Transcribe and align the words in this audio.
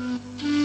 Mm-hmm. 0.00 0.59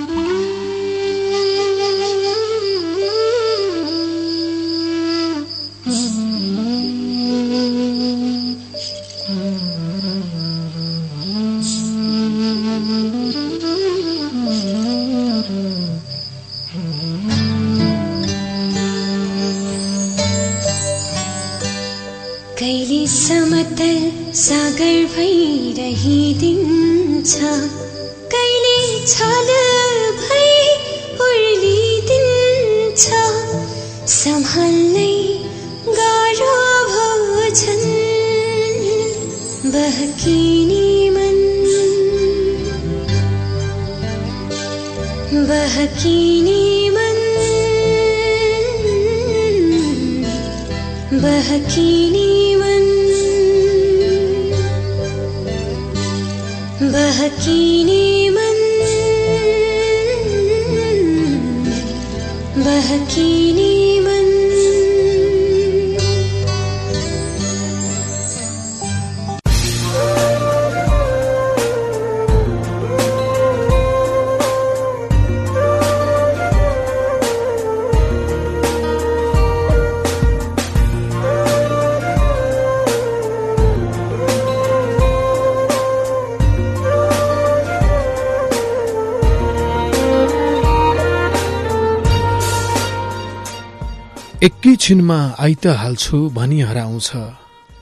एकैछिनमा 94.86 95.18
आइत 95.40 95.66
हाल्छु 95.82 96.18
भनी 96.30 96.60
हराउँछ। 96.62 97.10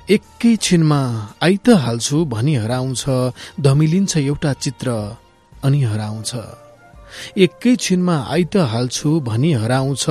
एकैछिनमा 0.10 1.00
आइत 1.44 1.70
हाल्छु 1.84 2.24
भनी 2.26 2.56
हराउँछ 2.56 3.04
धमिलिन्छ 3.60 4.18
एउटा 4.18 4.54
चित्र 4.54 4.92
अनि 5.64 5.82
हराउँछ। 5.84 6.32
एकैछिनमा 7.38 8.16
आइत 8.32 8.56
हाल्छु 8.72 9.20
भनी 9.20 9.52
हराउँछ 9.54 10.06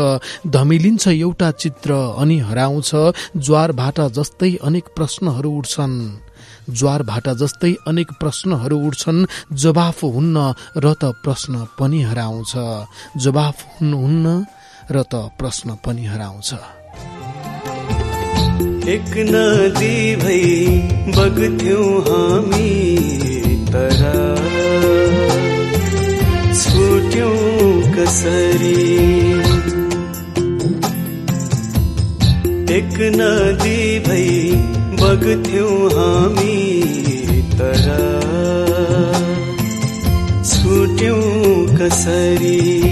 धमिलिन्छ 0.47 1.09
एउटा 1.09 1.51
चित्र 1.63 1.93
अनि 2.21 2.39
हराउँछ। 2.39 2.91
ज्वार 3.37 3.73
भाटा 3.73 4.09
जस्तै 4.09 4.55
अनेक 4.65 4.93
प्रश्नहरू 4.97 5.51
उठ्छन्। 5.51 5.97
ज्वार 6.71 7.03
भाटा 7.03 7.35
जस्तै 7.35 7.75
अनेक 7.89 8.13
प्रश्नहरू 8.21 8.79
उठ्छन्। 8.87 9.27
जवाफ 9.65 10.05
हुन्न 10.05 10.53
र 10.77 10.93
त 10.93 11.17
प्रश्न 11.25 11.67
पनि 11.81 12.03
हराउँछ। 12.03 12.53
जवाफ 13.17 13.65
हुनुहुन्न 13.81 14.45
र 14.91 15.03
त 15.03 15.15
प्रश्न 15.41 15.79
पनि 15.87 16.05
हराउँछ। 16.05 16.82
एक 18.89 19.15
नदी 19.17 20.17
भई 20.17 20.67
बग्थ्यौ 21.09 21.83
हामी 21.83 23.03
तरा। 23.73 24.37
छुट्यौ 26.63 27.31
कसरी। 27.97 28.93
एक 32.77 32.97
नदी 33.17 33.99
भई 33.99 34.53
बग्थ्यौ 35.03 35.89
हामी 35.89 36.83
तरा। 37.59 38.03
छुट्यौ 40.45 41.21
कसरी। 41.81 42.92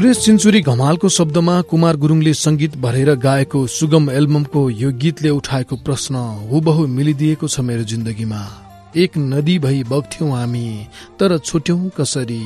सुरेश 0.00 0.18
चिन्चुरी 0.18 0.60
घमालको 0.62 1.08
शब्दमा 1.08 1.54
कुमार 1.70 1.96
गुरुङले 1.96 2.32
संगीत 2.34 2.76
भरेर 2.76 3.14
गाएको 3.20 3.66
सुगम 3.68 4.08
एल्बमको 4.10 4.60
यो 4.72 4.90
गीतले 4.96 5.30
उठाएको 5.30 5.76
प्रश्न 5.76 6.14
हुबहु 6.50 6.86
मिलिदिएको 6.88 7.48
छ 7.48 7.60
मेरो 7.60 7.84
जिन्दगीमा। 7.84 8.40
एक 8.96 9.18
नदी 9.18 9.58
भई 9.58 9.82
बग्थ्यौं 9.84 10.30
हामी 10.32 10.64
तर 11.20 11.36
छुट्यौं 11.40 11.88
कसरी 11.98 12.40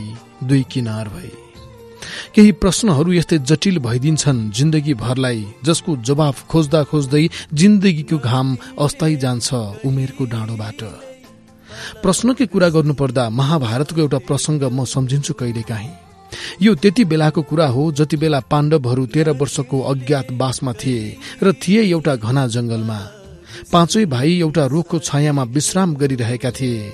दुई 0.44 0.62
किनार 0.66 1.09
भई। 1.09 1.31
केही 2.34 2.53
प्रश्नहरू 2.59 3.12
यस्तै 3.12 3.38
जटिल 3.47 3.78
भइदिन्छन् 3.86 4.50
जिन्दगी 4.50 4.94
भरलाई 4.98 5.47
जसको 5.65 5.97
जवाफ 6.03 6.47
खोज्दा 6.50 6.82
खोज्दै 6.91 7.25
जिन्दगीको 7.54 8.19
घाम 8.21 8.56
अस्ताइ 8.82 9.16
जान्छ 9.22 9.54
उमेरको 9.86 10.25
डाँडोबाट। 10.34 10.81
प्रश्नकै 12.03 12.47
कुरा 12.47 12.69
गर्नुपर्दा 12.76 13.28
महाभारतको 13.41 14.00
एउटा 14.00 14.26
प्रसंग 14.28 14.62
म 14.65 14.84
सम्झिन्छु 14.91 15.34
कहिलेकाहीँ 15.34 15.94
यो 16.62 16.75
त्यति 16.75 17.05
बेलाको 17.05 17.43
कुरा 17.43 17.67
हो 17.67 17.91
जति 17.93 18.17
बेला 18.17 18.41
पाण्डवहरू 18.50 19.06
तेह्र 19.06 19.31
वर्षको 19.31 19.81
अज्ञात 19.81 20.33
बासमा 20.33 20.72
थिए 20.72 21.17
र 21.43 21.53
थिए 21.62 21.83
एउटा 21.83 22.15
घना 22.17 22.47
जंगलमा 22.47 23.00
पाँचै 23.72 24.05
भाइ 24.06 24.31
एउटा 24.41 24.65
रुखको 24.67 24.99
छायामा 24.99 25.43
विश्राम 25.55 25.95
गरिरहेका 25.95 26.50
थिए। 26.50 26.93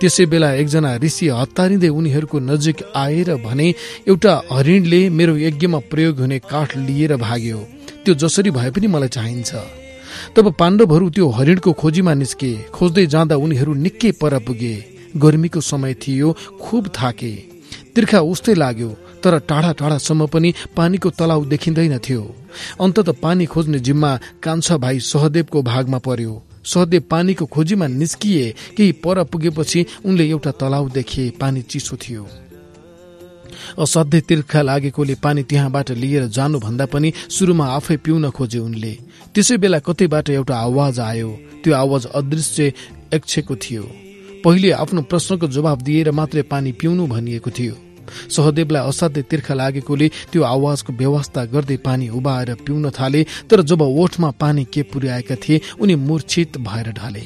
त्यसै 0.00 0.26
बेला 0.26 0.52
एकजना 0.52 0.90
ऋषि 0.96 1.28
हतारिँदै 1.28 1.88
उनीहरूको 1.88 2.38
नजिक 2.38 2.82
आएर 2.96 3.34
भने 3.44 3.68
एउटा 4.08 4.32
हरिणले 4.52 5.00
मेरो 5.10 5.36
यज्ञमा 5.36 5.78
प्रयोग 5.90 6.20
हुने 6.20 6.38
काठ 6.38 6.76
लिएर 6.76 7.16
भाग्यो। 7.16 7.58
त्यो 8.04 8.14
जसरी 8.14 8.50
भए 8.50 8.70
पनि 8.70 8.86
मलाई 8.86 9.08
चाहिन्छ। 9.08 9.50
तब 10.36 10.52
पाण्डवहरू 10.58 11.10
त्यो 11.10 11.28
हरिणको 11.28 11.72
खोजीमा 11.72 12.14
निस्के। 12.14 12.52
खोज्दै 12.72 13.06
जाँदा 13.06 13.36
उनीहरू 13.36 13.74
निकै 13.74 14.10
पर 14.20 14.38
पुगे। 14.38 14.74
गर्मीको 15.16 15.60
समय 15.60 15.94
थियो 15.94 16.36
खुब 16.62 16.88
थाके। 16.88 17.32
तिर्खा 17.94 18.20
उस्तै 18.20 18.54
लाग्यो 18.54 18.90
तर 19.24 19.38
टाढा 19.38 19.72
टाढासम्म 19.72 20.26
पनि 20.26 20.52
पानीको 20.76 21.10
तलाउ 21.10 21.44
देखिँदैन 21.44 21.98
थियो। 21.98 22.22
अन्तत 22.80 23.08
पानी 23.22 23.46
खोज्ने 23.46 23.78
जिम्मा 23.78 24.10
कान्छा 24.42 24.76
भाइ 24.76 25.00
सहदेवको 25.00 25.62
भागमा 25.62 25.98
पर्यो। 25.98 26.42
सहदेव 26.64 27.02
पानीको 27.10 27.46
खोजीमा 27.46 27.86
निस्किए 27.86 28.54
केही 28.76 28.92
पर 28.92 29.22
पुगेपछि 29.24 29.86
उनले 30.04 30.24
एउटा 30.30 30.50
तलाउ 30.50 30.88
देखे 30.88 31.30
पानी 31.40 31.62
चिसो 31.62 31.96
थियो। 31.96 32.26
असाध्य 33.78 34.20
तिर्खा 34.20 34.62
लागेकोले 34.62 35.14
पानी 35.14 35.42
त्यहाँबाट 35.42 35.90
लिएर 35.92 36.26
जानु 36.26 36.58
भन्दा 36.58 36.86
पनि 36.86 37.12
सुरुमा 37.30 37.66
आफै 37.66 37.96
पिउन 37.96 38.30
खोजे 38.30 38.58
उनले। 38.58 38.92
त्यसै 39.34 39.56
बेला 39.56 39.78
कतैबाट 39.78 40.30
एउटा 40.30 40.56
आवाज 40.56 41.00
आयो। 41.00 41.30
त्यो 41.64 41.74
आवाज 41.74 42.06
अदृश्य 42.06 42.72
एक्छेको 43.14 43.56
थियो। 43.56 43.84
पहिले 44.44 44.70
आफ्नो 44.72 45.02
प्रश्नको 45.02 45.46
जवाब 45.48 45.82
दिएर 45.82 46.10
मात्रै 46.10 46.42
पानी 46.42 46.72
पिउनु 46.72 47.06
भनिएको 47.06 47.50
थियो। 47.50 47.74
सहदेवलाई 48.30 48.88
असाध्य 48.88 49.22
तिर्खा 49.30 49.54
लागेकोले 49.54 50.08
त्यो 50.32 50.42
आवाजको 50.44 50.92
व्यवस्था 50.92 51.44
गर्दै 51.44 51.76
पानी 51.84 52.08
उभाएर 52.10 52.54
पिउन 52.66 52.90
थाले 52.90 53.22
तर 53.50 53.62
जब 53.62 53.82
ओठमा 53.82 54.30
पानी 54.40 54.64
के 54.64 54.82
पुर्याएका 54.82 55.36
थिए 55.38 55.60
उनी 55.80 55.94
मूर्छित 55.98 56.58
भएर 56.58 56.92
ढाले। 56.92 57.24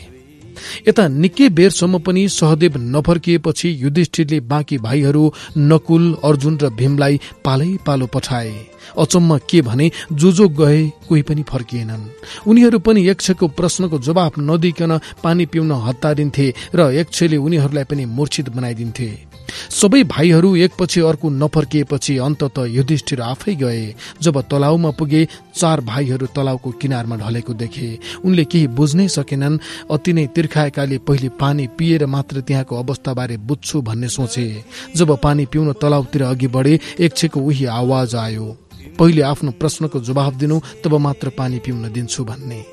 यता 0.89 1.07
निकै 1.09 1.49
बेरसम्म 1.49 1.99
पनि 1.99 2.29
सहदेव 2.29 2.77
नफर्किएपछि 2.77 3.69
युधिष्ठिरले 3.83 4.41
बाँकी 4.43 4.79
भाइहरू 4.79 5.33
नकुल 5.59 6.05
अर्जुन 6.25 6.59
र 6.59 6.71
भीमलाई 6.71 7.21
पालै 7.45 7.77
पालो 7.87 8.07
पठाए। 8.07 8.55
अचम्म 8.99 9.39
के 9.51 9.61
भने 9.63 9.91
जो 10.13 10.33
जो 10.33 10.49
गए 10.49 10.81
कोही 11.09 11.23
पनि 11.23 11.43
फर्किएनन्। 11.43 12.05
उनीहरू 12.47 12.79
पनि 12.79 13.09
यक्षको 13.09 13.47
प्रश्नको 13.49 13.99
जवाब 13.99 14.33
नदिकन 14.41 14.99
पानी 15.23 15.47
पिउन 15.47 15.73
हतारिन्थे 15.87 16.47
र 16.75 16.91
यक्षले 16.95 17.37
उनीहरूलाई 17.37 17.85
पनि 17.85 18.05
मूर्छित 18.07 18.49
बनाइदिन्थे। 18.51 19.11
सबै 19.71 20.03
भाइहरू 20.05 20.49
एकपछि 20.57 21.01
अर्को 21.01 21.29
नफर्किएपछि 21.33 22.17
अन्तत 22.19 22.59
युधिष्ठिर 22.69 23.21
आफै 23.23 23.55
गए 23.55 23.95
जब 24.23 24.41
तलाउमा 24.51 24.91
पुगे 24.91 25.23
चार 25.55 25.81
भाइहरू 25.81 26.27
तलाउको 26.27 26.71
किनारमा 26.81 27.17
ढलेको 27.17 27.55
देखे। 27.55 27.89
उनले 28.25 28.45
केही 28.45 28.67
बुझ्नै 28.69 29.09
सकेनन् 29.09 29.59
अति 29.91 30.13
नै 30.13 30.27
तिर्खाएकाले 30.35 30.99
पहिले 30.99 31.29
पानी 31.41 31.67
पिएर 31.79 32.07
मात्र 32.07 32.41
त्यहाँको 32.41 32.77
अवस्थाबारे 32.77 33.37
बुझ्छु 33.39 33.83
भन्ने 33.83 34.09
सोचे। 34.09 34.47
जब 34.97 35.17
पानी 35.23 35.47
पिउन 35.47 35.73
तलाउतिर 35.73 36.23
अघि 36.25 36.49
बढे 36.49 36.79
एकछेको 37.01 37.41
उही 37.41 37.65
आवाज 37.73 38.15
आयो। 38.17 38.57
पहिले 38.99 39.23
आफ्नो 39.23 39.51
प्रश्नको 39.61 40.01
जवाब 40.01 40.35
दिनु 40.39 40.61
तब 40.85 40.95
मात्र 40.99 41.29
पानी 41.39 41.59
पिउन 41.59 41.93
दिन्छु 41.93 42.25
भन्ने। 42.25 42.65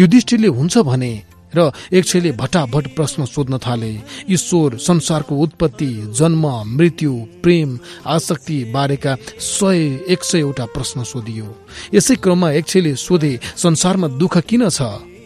युधिष्ठिरले 0.00 0.48
हुन्छ 0.48 0.78
भने 0.80 1.12
र 1.54 1.70
एकछैले 1.92 2.30
भटाभट 2.32 2.86
प्रश्न 2.96 3.24
सोध्न 3.24 3.58
थाले 3.58 3.90
ईश्वर 4.30 4.76
संसारको 4.78 5.36
उत्पत्ति 5.36 5.86
जन्म 6.18 6.44
मृत्यु 6.76 7.12
प्रेम 7.42 7.78
आसक्ति 8.06 8.58
बारेका 8.74 9.16
सय 9.40 9.78
एक 10.08 10.24
सयवटा 10.24 10.64
प्रश्न 10.66 11.04
सोधियो। 11.04 11.46
यसै 11.94 12.16
क्रममा 12.16 12.50
एकछैले 12.52 12.94
सोधे 12.96 13.38
संसारमा 13.56 14.08
दुःख 14.20 14.38
किन 14.44 14.68
छ? 14.68 14.82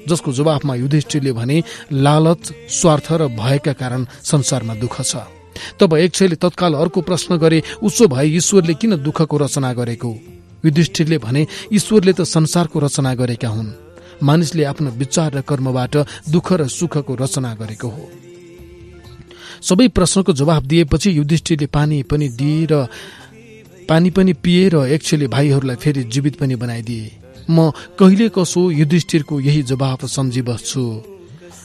जसको 0.08 0.32
जवाफमा 0.32 0.74
युधिष्ठिरले 0.74 1.32
भने 1.32 1.62
लालच 1.92 2.52
स्वार्थ 2.70 3.12
र 3.12 3.28
भयका 3.34 3.72
कारण 3.72 4.06
संसारमा 4.22 4.74
दुःख 4.74 5.00
छ। 5.02 5.16
तब 5.80 5.94
एकछैले 5.96 6.36
तत्काल 6.36 6.74
अर्को 6.74 7.00
प्रश्न 7.02 7.36
गरे 7.36 7.62
उसो 7.82 8.06
भए 8.08 8.26
ईश्वरले 8.38 8.74
किन 8.74 8.96
दुःखको 9.02 9.36
रचना 9.38 9.72
गरेको? 9.74 10.14
युधिष्ठिरले 10.64 11.18
भने 11.18 11.46
ईश्वरले 11.72 12.12
त 12.12 12.22
संसारको 12.22 12.78
रचना 12.78 13.14
गरेका 13.14 13.48
हुन्। 13.48 13.70
मानिसले 14.22 14.64
आफ्नो 14.64 14.90
विचार 14.90 15.34
र 15.34 15.40
कर्मबाट 15.40 15.96
दुःख 16.30 16.52
र 16.52 16.68
सुखको 16.68 17.14
रचना 17.14 17.54
गरेको 17.54 17.88
हो। 17.88 18.04
सबै 19.62 19.88
प्रश्नको 19.88 20.32
जवाब 20.32 20.62
दिएपछि 20.66 21.10
युधिष्ठिरले 21.18 21.66
पानी 21.66 22.02
पनि 22.02 22.28
दिए 22.28 22.66
र 22.66 22.86
पानी 23.88 24.10
पनि 24.10 24.32
पिए 24.32 24.68
र 24.68 24.86
एकछेले 24.86 25.26
भाइहरूलाई 25.26 25.76
फेरि 25.76 26.02
जीवित 26.04 26.36
पनि 26.36 26.54
बनाइदिए। 26.56 27.10
म 27.50 27.70
कहिले 27.98 28.28
कसो 28.28 28.70
युधिष्ठिरको 28.70 29.40
यही 29.40 29.62
जवाब 29.62 30.06
सम्झी 30.06 30.42
बस्छु 30.42 30.82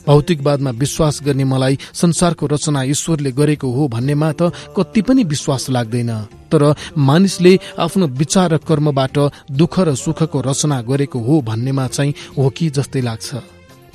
भौतिकवादमा 0.08 0.72
विश्वास 0.72 1.20
गर्ने 1.26 1.44
मलाई 1.44 1.78
संसारको 1.94 2.46
रचना 2.48 2.84
ईश्वरले 2.94 3.32
गरेको 3.32 3.68
हो 3.72 3.88
भन्नेमा 3.88 4.32
त 4.32 4.52
कति 4.78 5.02
पनि 5.02 5.24
विश्वास 5.26 5.70
लाग्दैन। 5.70 6.12
तर 6.52 6.64
मानिसले 6.98 7.54
आफ्नो 7.78 8.08
विचार 8.08 8.54
र 8.54 8.58
कर्मबाट 8.64 9.18
दुःख 9.52 9.80
र 9.80 9.96
सुखको 9.96 10.42
रचना 10.42 10.82
गरेको 10.82 11.20
हो 11.20 11.42
भन्नेमा 11.42 11.88
चाहिँ 11.88 12.14
हो 12.38 12.50
कि 12.50 12.70
जस्तै 12.70 13.02
लाग्छ। 13.02 13.30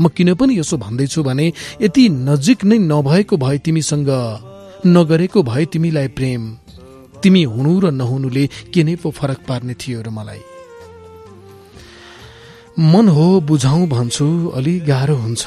म 0.00 0.08
किन 0.08 0.34
पनि 0.34 0.58
यसो 0.58 0.76
भन्दैछु 0.76 1.22
भने 1.22 1.46
यति 1.80 2.08
नजिक 2.08 2.64
नै 2.64 2.78
नभएको 2.78 3.36
भए 3.36 3.58
तिमीसँग 3.64 4.10
नगरेको 4.86 5.42
भए 5.42 5.64
तिमीलाई 5.72 6.08
प्रेम। 6.08 6.42
तिमी 7.22 7.42
हुनु 7.44 7.72
र 7.80 7.90
नहुनुले 7.90 8.44
के 8.74 8.82
नै 8.84 8.96
पो 8.96 9.10
फरक 9.10 9.46
पार्ने 9.48 9.74
थियो 9.74 10.02
र 10.02 10.10
मलाई। 10.10 10.51
मन 12.78 13.08
हो 13.08 13.40
बुझाउ 13.40 13.86
भन्छु 13.86 14.48
अलि 14.48 14.80
गाह्रो 14.80 15.16
हुन्छ। 15.16 15.44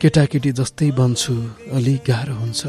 केटाकेटी 0.00 0.52
जस्तै 0.52 0.90
बन्छु 0.90 1.34
अलि 1.72 1.94
गाह्रो 2.08 2.34
हुन्छ। 2.34 2.66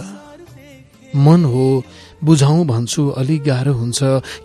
मन 1.15 1.45
हो 1.45 1.83
बुझाउ 2.23 2.63
भन्छु 2.63 3.09
अलि 3.09 3.37
गाह्रो 3.37 3.73
हुन्छ। 3.73 3.99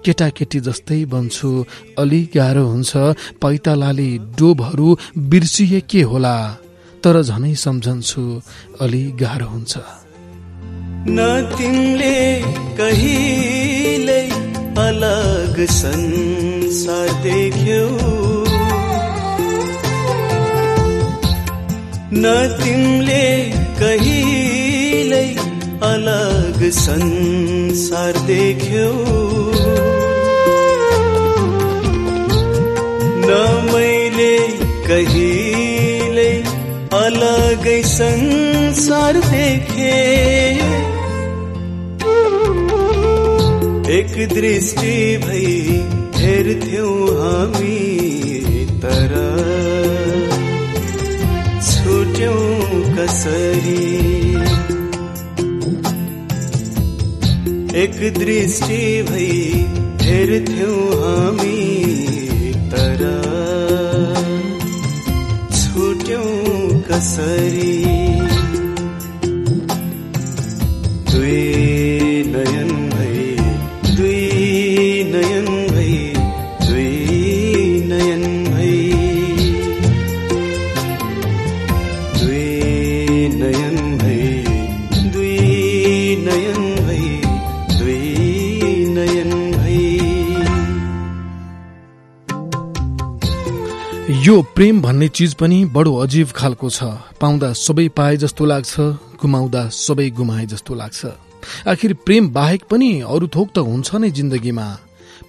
केटाकेटी 0.04 0.60
जस्तै 0.60 1.04
बन्छु 1.04 1.64
अलि 1.98 2.28
गाह्रो 2.34 2.66
हुन्छ। 2.66 2.96
पैतालाले 3.42 4.18
डोबहरू 4.18 4.98
बिर्सिए 5.18 5.80
के 5.80 6.02
होला? 6.02 6.58
तर 7.04 7.22
झनै 7.22 7.54
सम्झन्छु 7.54 8.42
अलि 8.80 9.04
गाह्रो 9.20 9.46
हुन्छ। 9.46 9.78
न 11.08 11.18
तिमीले 11.58 12.42
कहिल्यै 12.76 14.26
अलग 14.78 15.66
संसार 15.70 17.08
देख्यौ। 17.22 18.21
न 22.14 22.24
तिमीले 22.62 23.26
अलग 25.86 26.58
संसार 26.70 28.18
देख्यौ। 28.26 28.90
न 33.24 33.38
मैले 33.72 34.36
कहिल्यै 34.88 36.34
अलगै 37.00 37.80
संसार 37.94 39.20
देखे। 39.30 39.96
एक 43.96 44.14
दृष्टि 44.34 44.94
भई 45.24 45.50
हेर्थ्यौ 46.16 46.94
हामी। 47.22 48.01
कसरी। 52.98 53.92
एक 57.82 58.14
दृष्टि 58.18 59.02
भई 59.02 59.38
फिर 60.02 60.44
थो 60.48 60.72
हामी 61.02 61.62
तर 62.72 63.00
छुट्यौ 65.54 66.24
कसरी। 66.90 67.91
यो 94.22 94.42
प्रेम 94.54 94.80
भन्ने 94.82 95.06
चिज 95.08 95.32
पनि 95.34 95.64
बडो 95.74 95.94
अजीव 95.96 96.30
खालको 96.30 96.68
छ। 96.70 96.84
पाउँदा 97.20 97.52
सबै 97.58 97.88
पाए 97.88 98.16
जस्तो 98.16 98.44
लाग्छ 98.44 98.80
गुमाउँदा 99.18 99.62
सबै 99.68 100.08
गुमाए 100.10 100.46
जस्तो 100.46 100.74
लाग्छ। 100.74 101.00
आखिर 101.66 101.94
प्रेम 102.06 102.28
बाहेक 102.30 102.62
पनि 102.70 102.90
अरू 103.02 103.26
थोक 103.26 103.48
त 103.50 103.58
हुन्छ 103.58 103.94
नै 103.98 104.10
जिन्दगीमा। 104.10 104.68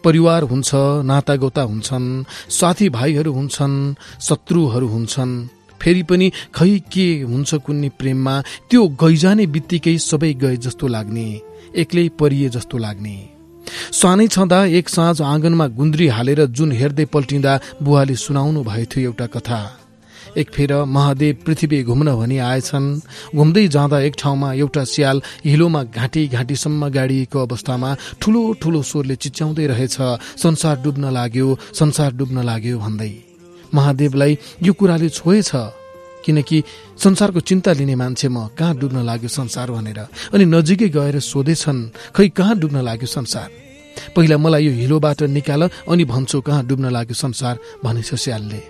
परिवार 0.04 0.44
हुन्छ 0.44 0.70
नातागोता 1.10 1.62
हुन्छन् 1.62 2.08
साथी 2.54 2.90
भाइहरू 2.90 3.34
हुन्छन् 3.34 3.78
शत्रुहरू 4.22 4.88
हुन्छन्। 4.88 5.34
फेरि 5.82 6.04
पनि 6.04 6.32
खै 6.54 6.72
के 6.94 7.08
हुन्छ 7.26 7.56
कुन्नी 7.66 7.90
प्रेममा 7.98 8.36
त्यो 8.70 8.88
गइजाने 9.02 9.46
बित्तिकै 9.48 9.98
सबै 9.98 10.34
गए 10.34 10.58
जस्तो 10.58 10.88
लाग्ने 10.88 11.28
एक्लै 11.76 12.10
परिए 12.20 12.50
जस्तो 12.50 12.78
लाग्ने। 12.78 13.33
सानै 13.92 14.28
छँदा 14.28 14.66
एक 14.80 14.90
साँझ 14.90 15.22
आँगनमा 15.22 15.68
गुन्द्री 15.78 16.08
हालेर 16.08 16.46
जुन 16.48 16.72
हेर्दै 16.72 17.06
पल्टिँदा 17.14 17.54
बुवाले 17.82 18.16
सुनाउनु 18.16 18.64
भएको 18.64 18.92
थियो 18.92 19.10
एउटा 19.10 19.28
कथा। 19.36 19.62
एक 20.38 20.50
फेर 20.50 20.74
महादेव 20.90 21.36
पृथ्वी 21.46 21.84
घुम्न 21.84 22.16
भनी 22.16 22.38
आएछन्। 22.42 22.88
घुम्दै 23.36 23.68
जाँदा 23.68 24.00
एक 24.02 24.14
ठाउँमा 24.18 24.54
एउटा 24.54 24.84
स्याल 24.84 25.22
हिलोमा 25.46 25.84
घाँटी 25.84 26.28
घाँटीसम्म 26.28 26.90
गाडिएको 26.90 27.40
अवस्थामा 27.40 27.90
ठुलो 28.22 28.42
ठुलो 28.62 28.82
स्वरले 28.82 29.16
चिच्याउँदै 29.16 29.68
रहेछ 29.68 29.98
संसार 30.42 30.82
डुब्न 30.82 31.12
लाग्यो 31.14 31.58
संसार 31.74 32.14
डुब्न 32.14 32.44
लाग्यो 32.44 32.80
भन्दै। 32.80 33.14
महादेवलाई 33.74 34.38
यो 34.64 34.74
कुराले 34.74 35.10
छोएछ 35.10 35.52
किनकि 36.26 36.64
संसारको 37.04 37.40
चिन्ता 37.40 37.72
लिने 37.74 37.96
मान्छे 37.96 38.28
म 38.30 38.48
कहाँ 38.58 38.78
डुब्न 38.80 39.06
लाग्यो 39.06 39.30
संसार 39.30 39.72
भनेर? 39.72 40.00
अनि 40.34 40.46
नजिकै 40.46 40.90
गएर 40.90 41.20
सोधेछन् 41.20 41.90
खै 42.16 42.28
कहाँ 42.30 42.58
डुब्न 42.58 42.82
लाग्यो 42.82 43.08
संसार? 43.08 43.50
पहिला 44.16 44.38
मलाई 44.38 44.66
यो 44.66 44.72
हिलोबाट 44.72 45.24
निकाल 45.24 45.62
अनि 45.64 46.04
भन्छु 46.06 46.42
कहाँ 46.42 46.66
डुब्न 46.66 46.90
लाग्यो 46.92 47.16
संसार? 47.16 47.56
भनेछ 47.84 48.14
स्यालले। 48.16 48.62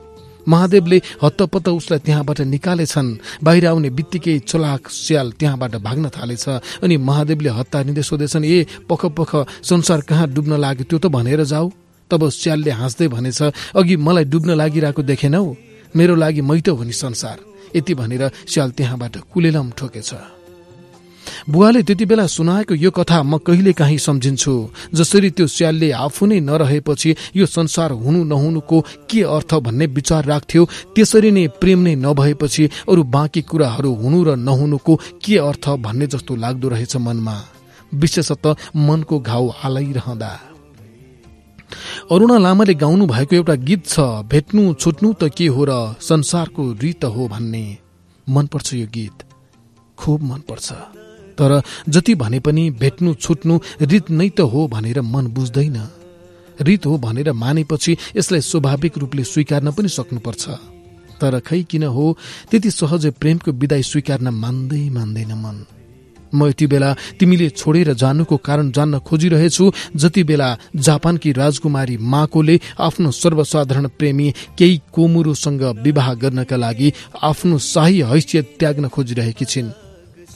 महादेवले 0.48 0.98
हत्तपत्त 1.24 1.68
उसलाई 1.70 2.00
त्यहाँबाट 2.00 2.42
निकालेछन्। 2.42 3.10
बाहिर 3.44 3.65
आउने 3.68 3.89
बित्तिकै 3.89 4.39
चोलाक 4.39 4.89
स्याल 4.89 5.32
त्यहाँबाट 5.39 5.75
भाग्न 5.80 6.10
थालेछ 6.10 6.46
अनि 6.84 6.98
महादेवले 6.98 7.50
हत्तारिँदै 7.50 8.03
सोधेछन् 8.03 8.46
ए 8.46 8.65
पख 8.89 9.06
पख 9.15 9.32
संसार 9.63 10.01
कहाँ 10.01 10.27
डुब्न 10.36 10.60
लाग्यो? 10.60 10.84
त्यो 10.84 11.00
त 11.00 11.06
भनेर 11.08 11.44
जाऊ। 11.48 11.72
तब 12.12 12.30
स्यालले 12.30 12.72
हाँस्दै 12.72 13.08
भनेछ 13.08 13.42
अघि 13.75 13.96
मलाई 13.98 14.25
डुब्न 14.27 14.50
लागिरहेको 14.60 15.01
देखेनौ? 15.01 15.46
मेरो 15.96 16.15
लागि 16.15 16.42
मैटो 16.42 16.75
हो 16.75 16.84
नि 16.84 16.92
संसार। 16.92 17.38
यति 17.75 17.94
भनेर 17.96 18.24
स्याल 18.51 18.70
त्यहाँबाट 18.72 19.18
कुलेलम 19.32 19.72
ठोकेछ। 19.72 20.43
बुवाले 21.50 21.82
त्यति 21.84 22.06
बेला 22.06 22.26
सुनाएको 22.28 22.76
यो 22.76 22.92
कथा 22.92 23.22
म 23.24 23.38
कहिले 23.38 23.74
काहीँ 23.74 23.98
सम्झिन्छु। 23.98 24.54
जसरी 24.96 25.30
त्यो 25.30 25.48
स्यालले 25.48 25.92
आफू 25.92 26.26
नै 26.26 26.40
नरहेपछि 26.40 27.16
यो 27.36 27.46
संसार 27.46 27.92
हुनु 27.92 28.24
नहुनुको 28.24 28.80
के 29.10 29.22
अर्थ 29.28 29.54
भन्ने 29.60 29.86
विचार 29.92 30.26
राख्थ्यो 30.26 30.64
त्यसरी 30.96 31.32
नै 31.32 31.48
प्रेम 31.60 31.80
नै 31.80 31.96
नभएपछि 31.96 32.70
अरू 32.90 33.04
बाँकी 33.04 33.42
कुराहरू 33.42 33.94
हुनु 33.94 34.24
र 34.24 34.36
नहुनुको 34.40 34.96
के 35.20 35.38
अर्थ 35.40 35.70
भन्ने 35.84 36.08
जस्तो 36.08 36.36
लाग्दो 36.36 36.70
रहेछ 36.70 36.96
मनमा। 36.98 37.36
विशेषतः 37.94 38.56
मनको 38.78 39.20
घाउ 39.20 39.50
हालाइरहँदा 39.60 40.32
अरूणा 42.12 42.38
लामाले 42.38 42.74
गाउनु 42.74 43.06
भएको 43.06 43.36
एउटा 43.36 43.56
गीत 43.68 43.86
छ 43.88 44.00
भेट्नु 44.32 44.74
छुट्नु 44.74 45.14
त 45.14 45.30
के 45.36 45.48
हो 45.48 45.66
र 45.70 45.72
संसारको 46.02 46.72
रीत 46.82 47.06
हो 47.06 47.28
भन्ने। 47.28 47.66
मनपर्छ 48.28 48.74
यो 48.74 48.88
गीत। 48.88 49.18
खुब 49.98 50.24
मनपर्छ। 50.24 51.02
तर 51.38 51.62
जति 51.90 52.16
भने 52.16 52.40
पनि 52.40 52.70
भेट्नु 52.80 53.13
छुट्नु 53.16 53.60
रीत 53.82 54.12
नै 54.12 54.30
त 54.30 54.40
हो 54.52 54.68
भनेर 54.68 55.02
मन 55.04 55.28
बुझ्दैन। 55.36 55.78
रीत 56.60 56.86
हो 56.86 56.98
भनेर 56.98 57.32
मानेपछि 57.34 57.98
यसलाई 58.18 58.42
स्वाभाविक 58.42 58.98
रूपले 58.98 59.24
स्वीकार्न 59.24 59.72
पनि 59.72 59.90
सक्नुपर्छ। 59.90 60.44
तर 61.22 61.40
खै 61.40 61.62
किन 61.63 61.84
हो 61.96 62.06
त्यति 62.52 62.70
सहजै 62.72 63.10
प्रेमको 63.22 63.52
विदाई 63.54 63.84
स्वीकार्न 63.84 64.28
मान्दै 64.34 64.84
मान्दैन 64.90 65.34
मन। 65.34 65.58
म 66.34 66.48
यति 66.50 66.66
बेला 66.68 66.90
तिमीले 67.20 67.50
छोडेर 67.52 67.94
जानुको 67.94 68.38
कारण 68.38 68.72
जान्न 68.72 69.00
खोजिरहेछु 69.00 69.66
जति 69.96 70.24
बेला 70.24 70.50
जापानकी 70.75 71.32
राजकुमारी 71.32 71.98
माकोले 72.13 72.56
आफ्नो 72.80 73.12
सर्वसाधारण 73.13 73.88
प्रेमी 73.98 74.34
केही 74.58 74.82
कोमुरोसँग 74.94 75.63
विवाह 75.86 76.13
गर्नका 76.13 76.58
लागि 76.58 76.94
आफ्नो 77.22 77.58
शाही 77.62 78.02
हैसियत 78.02 78.56
त्याग्न 78.60 78.88
खोजिरहेकी 78.90 79.46
छिन्। 79.46 79.83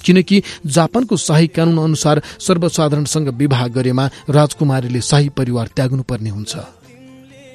किनकि 0.06 0.42
जापानको 0.66 1.18
शाही 1.18 1.48
कानून 1.48 1.84
अनुसार 1.84 2.22
सर्वसाधारणसँग 2.40 3.28
विवाह 3.38 3.68
गरेमा 3.68 4.06
राजकुमारीले 4.30 5.02
शाही 5.02 5.30
परिवार 5.38 5.68
त्याग्नु 5.76 6.04
पर्ने 6.04 6.30
हुन्छ। 6.30 6.56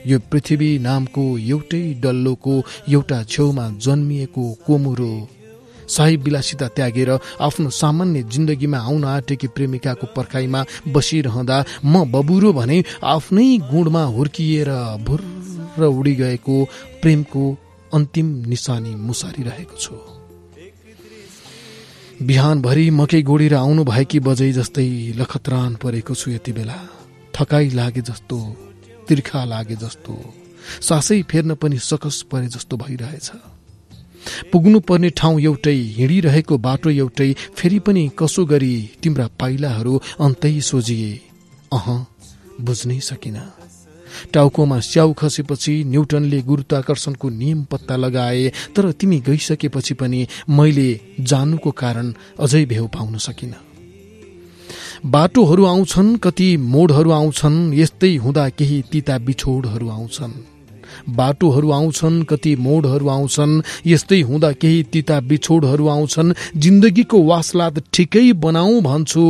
यो 0.06 0.18
पृथ्वी 0.30 0.78
नामको 0.78 1.22
एउटै 1.38 1.82
डल्लोको 2.02 2.54
एउटा 2.88 3.22
छेउमा 3.24 3.68
जन्मिएको 3.84 4.44
कोमुरो 4.66 5.12
शाही 5.88 6.16
विलासिता 6.16 6.68
त्यागेर 6.76 7.10
आफ्नो 7.40 7.70
सामान्य 7.70 8.22
जिन्दगीमा 8.32 8.78
आउन 8.78 9.04
आँटेकी 9.04 9.46
प्रेमिकाको 9.46 10.06
पर्खाइमा 10.16 10.64
बसिरहँदा 10.88 11.64
म 11.84 12.04
बबुरो 12.12 12.52
भने 12.52 12.82
आफ्नै 13.04 13.46
गुणमा 13.70 14.04
हुर्किएर 14.16 14.70
भुर्र 15.06 15.82
उडी 15.98 16.14
गएको 16.14 16.56
प्रेमको 17.02 17.44
अन्तिम 17.94 18.26
निशानी 18.48 18.94
मुसारिरहेको 18.94 19.76
छु। 19.76 20.21
बिहानभरि 22.22 22.84
मकै 22.90 23.20
गोडेर 23.28 23.54
आउनु 23.54 23.82
भएकी 23.84 24.18
बजै 24.26 24.50
जस्तै 24.52 24.90
लखतरान 25.18 25.72
परेको 25.82 26.14
छु 26.14 26.30
यति 26.30 26.52
बेला। 26.52 26.78
थकाई 27.34 27.68
लागे 27.78 28.02
जस्तो 28.08 28.38
तिर्खा 29.08 29.42
लागे 29.44 29.76
जस्तो 29.82 30.14
सासै 30.80 31.20
फेर्न 31.30 31.54
पनि 31.62 31.78
सकस 31.80 32.16
परे 32.30 32.46
जस्तो 32.54 32.76
भइरहेछ। 32.76 33.28
पुग्नु 34.52 34.78
पर्ने 34.88 35.10
ठाउँ 35.18 35.40
एउटै 35.40 35.78
हिँडिरहेको 35.98 36.58
बाटो 36.58 36.90
एउटै 36.92 37.30
फेरि 37.58 37.78
पनि 37.86 38.02
कसो 38.18 38.44
गरी 38.46 38.74
तिम्रा 39.02 39.26
पाइलाहरू 39.40 39.94
अन्तै 40.20 40.54
सोझिए 40.60 41.10
अह 41.72 41.86
बुझ्नै 42.60 43.00
सकिन। 43.00 43.36
टाउकोमा 44.34 44.78
स्याउ 44.80 45.12
खसेपछि 45.12 45.84
न्युटनले 45.84 46.40
गुरुत्वाकर्षणको 46.42 47.28
नियम 47.30 47.64
पत्ता 47.64 47.96
लगाए 47.96 48.52
तर 48.76 48.90
तिमी 48.92 49.20
गइसकेपछि 49.20 49.94
पनि 49.94 50.26
मैले 50.50 51.00
जानुको 51.20 51.70
कारण 51.70 52.12
अझै 52.40 52.64
भेउ 52.64 52.86
पाउन 52.86 53.16
सकिन। 53.18 53.54
बाटोहरू 55.06 55.64
आउँछन् 55.64 56.16
कति 56.16 56.56
मोडहरू 56.56 57.10
आउँछन् 57.10 57.74
यस्तै 57.74 58.14
हुँदा 58.16 58.48
केही 58.48 58.82
तिता 58.92 59.18
बिछोडहरू 59.18 59.88
आउँछन्। 59.88 60.32
बाटोहरू 61.08 61.70
आउँछन् 61.70 62.22
कति 62.24 62.54
मोडहरू 62.56 63.08
आउँछन् 63.08 63.62
यस्तै 63.86 64.20
हुँदा 64.20 64.52
केही 64.52 64.82
तिता 64.82 65.20
बिछोडहरू 65.20 65.86
आउँछन्। 65.88 66.34
जिन्दगीको 66.56 67.22
वासलाद 67.22 67.82
ठिकै 67.92 68.32
बनाऊ 68.32 68.80
भन्छु 68.80 69.24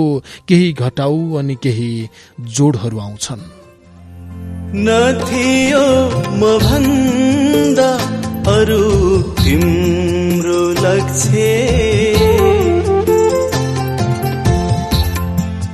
केही 0.49 0.73
घटाउ 0.73 1.35
अनि 1.35 1.55
केही 1.55 2.09
जोडहरू 2.41 2.99
आउँछन्। 2.99 3.62
नथियो 4.75 5.81
म 6.41 6.43
भन्दा 6.59 7.89
अरू 8.53 8.85
तिम्रो 9.41 10.61
लक्ष्य। 10.85 11.43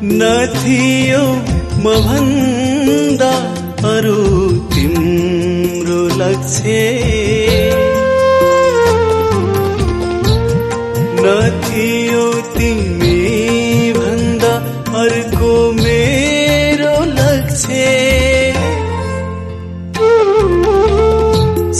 नथियो 0.02 1.22
म 1.84 1.94
भन्दा 2.06 3.30
अरू 3.92 4.18
तिम्रो 4.74 6.00
लक्ष्य। 6.18 6.74
नथियो 11.22 12.07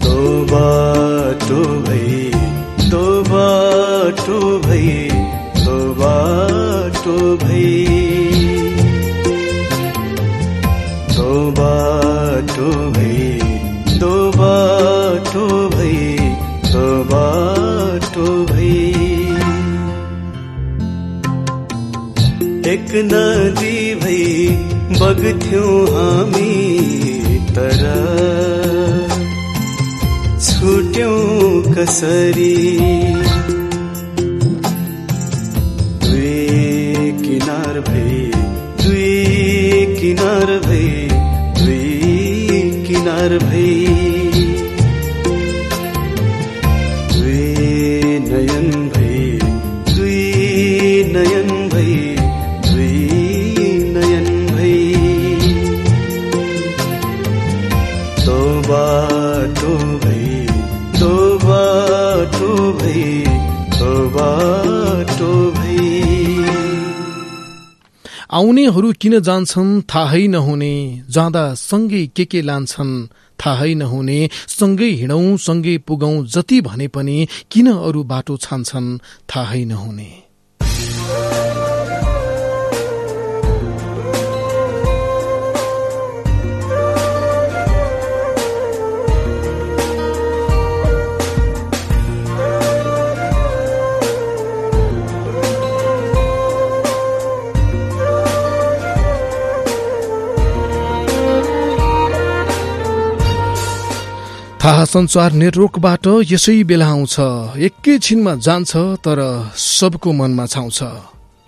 दो 0.05 0.45
बाटो 0.45 0.98
बाटो 7.09 7.37
भई 7.43 7.69
दो 11.17 11.31
बाटो 11.59 12.71
भई 12.97 13.21
दो 14.01 14.11
बाटो 14.37 15.47
भई 15.75 16.03
दो 16.69 16.85
बाटो 17.13 18.27
भई 18.51 18.75
एक 22.73 22.93
नदी 23.13 23.79
भई 24.03 24.27
बग्थ्यौँ 25.01 25.79
हामी 25.95 26.53
तर। 27.57 27.83
छुट्यौँ 30.49 31.63
कसरी 31.75 32.55
किनार 39.99 40.51
भई 40.65 40.91
दुई 41.59 42.61
किनार 42.87 43.33
भई। 43.39 43.73
दुई 47.13 48.19
नयन 48.27 48.69
भई 48.95 49.19
दुई 49.89 50.21
नयन 51.15 51.51
भई 51.73 51.97
दुई 52.69 52.95
नयन 53.97 54.29
भई। 54.55 54.79
दो 58.25 58.39
बाटो 58.71 59.77
भई 60.05 60.47
दो 61.01 61.15
बाटो 61.47 62.53
भई 62.83 63.09
दो 63.79 63.93
बाटो 64.19 65.33
भई। 65.59 65.68
आउनेहरू 68.31 68.93
किन 68.93 69.21
जान्छन्? 69.21 69.83
थाहै 69.83 70.27
नहुने। 70.27 71.03
जाँदा 71.11 71.55
सँगै 71.55 72.07
के 72.07 72.25
के 72.25 72.43
लान्छन्? 72.43 73.09
थाहै 73.41 73.75
नहुने। 73.75 74.29
सँगै 74.49 74.91
हिँडौं 74.91 75.37
सँगै 75.37 75.79
पुगौं 75.79 76.25
जति 76.27 76.61
भने 76.61 76.89
पनि 76.89 77.29
किन 77.51 77.73
अरू 77.73 78.05
बाटो 78.05 78.37
छान्छन्? 78.37 78.99
थाहै 79.37 79.65
नहुने। 79.65 80.28
थाहा 104.69 104.85
संसार 104.85 105.33
नेटवर्कबाट 105.33 106.07
यसै 106.29 106.63
बेला 106.69 106.87
आउँछ। 106.87 107.17
एकैछिनमा 107.67 108.35
जान्छ 108.37 109.01
तर 109.01 109.21
सबको 109.57 110.13
मनमा 110.13 110.45
छाउँछ। 110.47 110.81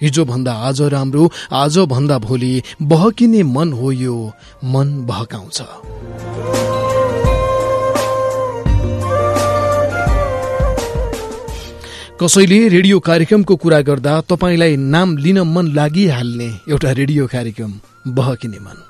हिजो 0.01 0.25
भन्दा 0.25 0.53
आज 0.69 0.81
राम्रो 0.95 1.25
आज 1.53 1.77
भन्दा 1.93 2.19
भोलि 2.19 2.53
बहकिने 2.83 3.43
मन 3.45 3.73
हो 3.73 3.93
यो 3.93 4.17
मन 4.65 4.89
बहकाउँछ। 5.05 5.59
कसैले 12.23 12.69
रेडियो 12.69 13.01
कार्यक्रमको 13.01 13.57
कुरा 13.57 13.81
गर्दा 13.89 14.21
तपाईँलाई 14.31 14.77
नाम 14.97 15.17
लिन 15.17 15.39
मन 15.55 15.75
लागिहाल्ने 15.77 16.49
एउटा 16.69 16.93
रेडियो 16.93 17.27
कार्यक्रम 17.27 17.73
बहकिने 18.17 18.59
मन। 18.59 18.87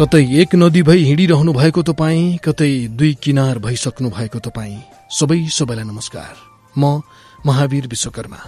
कतै 0.00 0.20
एक 0.40 0.54
नदी 0.56 0.82
भई 0.82 1.02
हिँडिरहनु 1.04 1.52
भएको 1.52 1.82
तपाईँ 1.82 2.38
कतै 2.44 2.68
दुई 2.98 3.12
किनार 3.22 3.58
भइसक्नु 3.58 4.08
भएको 4.10 4.38
तपाईँ 4.40 4.76
सबै 5.12 5.36
सबैलाई 5.52 5.84
नमस्कार। 5.84 6.30
म 6.74 7.02
महावीर 7.46 7.86
विश्वकर्मा। 7.86 8.38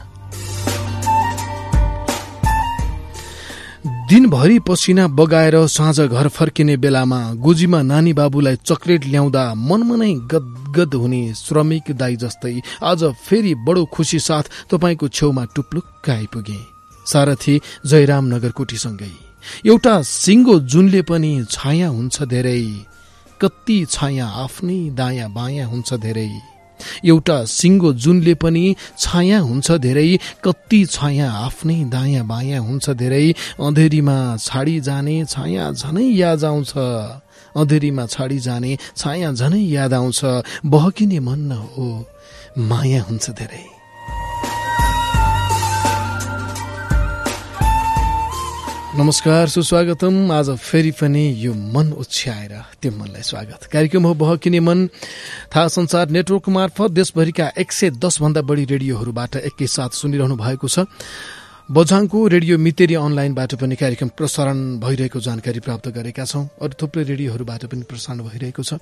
दिनभरि 4.09 4.59
पसिना 4.69 5.05
बगाएर 5.09 5.57
साँझ 5.69 6.01
घर 6.01 6.29
फर्किने 6.29 6.77
बेलामा 6.77 7.21
गोजीमा 7.45 7.81
नानी 7.83 8.13
बाबुलाई 8.17 8.57
चक्लेट 8.65 9.05
ल्याउँदा 9.07 9.43
मनमनै 9.61 10.13
गदगद 10.33 10.95
हुने 10.95 11.23
श्रमिक 11.37 11.91
दाई 11.95 12.17
जस्तै 12.17 12.55
आज 12.83 13.05
फेरि 13.27 13.53
बडो 13.67 13.85
खुसी 13.93 14.19
साथ 14.29 14.73
तपाईँको 14.73 15.09
छेउमा 15.11 15.45
टुप्लुक्क 15.57 16.11
आइपुगे। 16.11 16.61
सारथी 17.07 17.55
जयराम 17.87 18.25
नगरकोटीसँगै 18.35 19.13
एउटा 19.67 19.95
सिङ्गो 20.03 20.55
जुनले 20.61 21.03
पनि 21.03 21.33
छाया 21.51 21.89
हुन्छ 21.89 22.23
धेरै 22.23 22.63
कति 23.41 23.79
छाया 23.91 24.27
आफ्नै 24.27 24.81
दायाँ 24.91 25.31
बायाँ 25.33 25.67
हुन्छ 25.69 25.95
धेरै। 25.95 26.31
एउटा 27.05 27.37
सिङ्गो 27.45 27.93
जुनले 27.93 28.35
पनि 28.35 28.65
छाया 28.99 29.39
हुन्छ 29.39 29.71
धेरै 29.87 30.19
कति 30.45 30.85
छाया 30.87 31.31
आफ्नै 31.47 31.79
दायाँ 31.95 32.27
बायाँ 32.27 32.61
हुन्छ 32.61 32.91
धेरै। 33.03 33.27
अँधेरीमा 33.59 34.17
छाडी 34.37 34.77
जाने 34.81 35.17
छाया 35.25 35.71
झनै 35.73 36.07
याद 36.23 36.45
आउँछ। 36.45 36.73
अँधेरीमा 37.57 38.07
छाडी 38.07 38.39
जाने 38.39 38.79
छाया 38.97 39.33
झनै 39.33 39.63
याद 39.77 39.95
आउँछ। 39.95 40.21
बहकिने 40.67 41.21
मन 41.21 41.51
हो 41.53 41.87
माया 42.59 43.03
हुन्छ 43.03 43.31
धेरै। 43.31 43.72
नमस्कार 48.93 49.49
सुस्वागतम। 49.49 50.31
आज 50.33 50.49
फेरि 50.61 50.91
पनि 50.91 51.23
यो 51.39 51.53
मन 51.55 51.93
उछ्याएर 51.93 52.53
त्यो 52.83 52.91
मनलाई 52.93 53.23
स्वागत। 53.23 53.65
कार्यक्रम 53.65 54.05
हो 54.05 54.13
बहकिने 54.15 54.61
मन। 54.61 54.87
थाहा 55.49 55.69
संसार 55.69 56.11
नेटवर्क 56.11 56.49
मार्फत 56.49 56.91
देशभरिका 56.91 57.47
एक 57.59 57.73
सय 57.73 57.91
दसभन्दा 57.97 58.43
बढी 58.43 58.65
रेडियोहरूबाट 58.65 59.37
एकैसाथ 59.49 59.97
सुनिरहनु 59.97 60.37
भएको 60.37 60.69
छ। 60.69 60.85
बझाङको 61.73 62.19
रेडियो 62.29 62.57
मितेरी 62.59 62.95
अनलाइनबाट 63.01 63.55
पनि 63.57 63.77
कार्यक्रम 63.81 64.09
प्रसारण 64.13 64.59
भइरहेको 64.81 65.21
जानकारी 65.25 65.61
प्राप्त 65.65 65.89
गरेका 65.89 66.25
छौं। 66.29 66.45
अरू 66.61 66.75
थुप्रै 66.77 67.05
रेडियोहरूबाट 67.09 67.65
पनि 67.65 67.85
प्रसारण 67.89 68.21
भइरहेको 68.29 68.63
छ। 68.63 68.77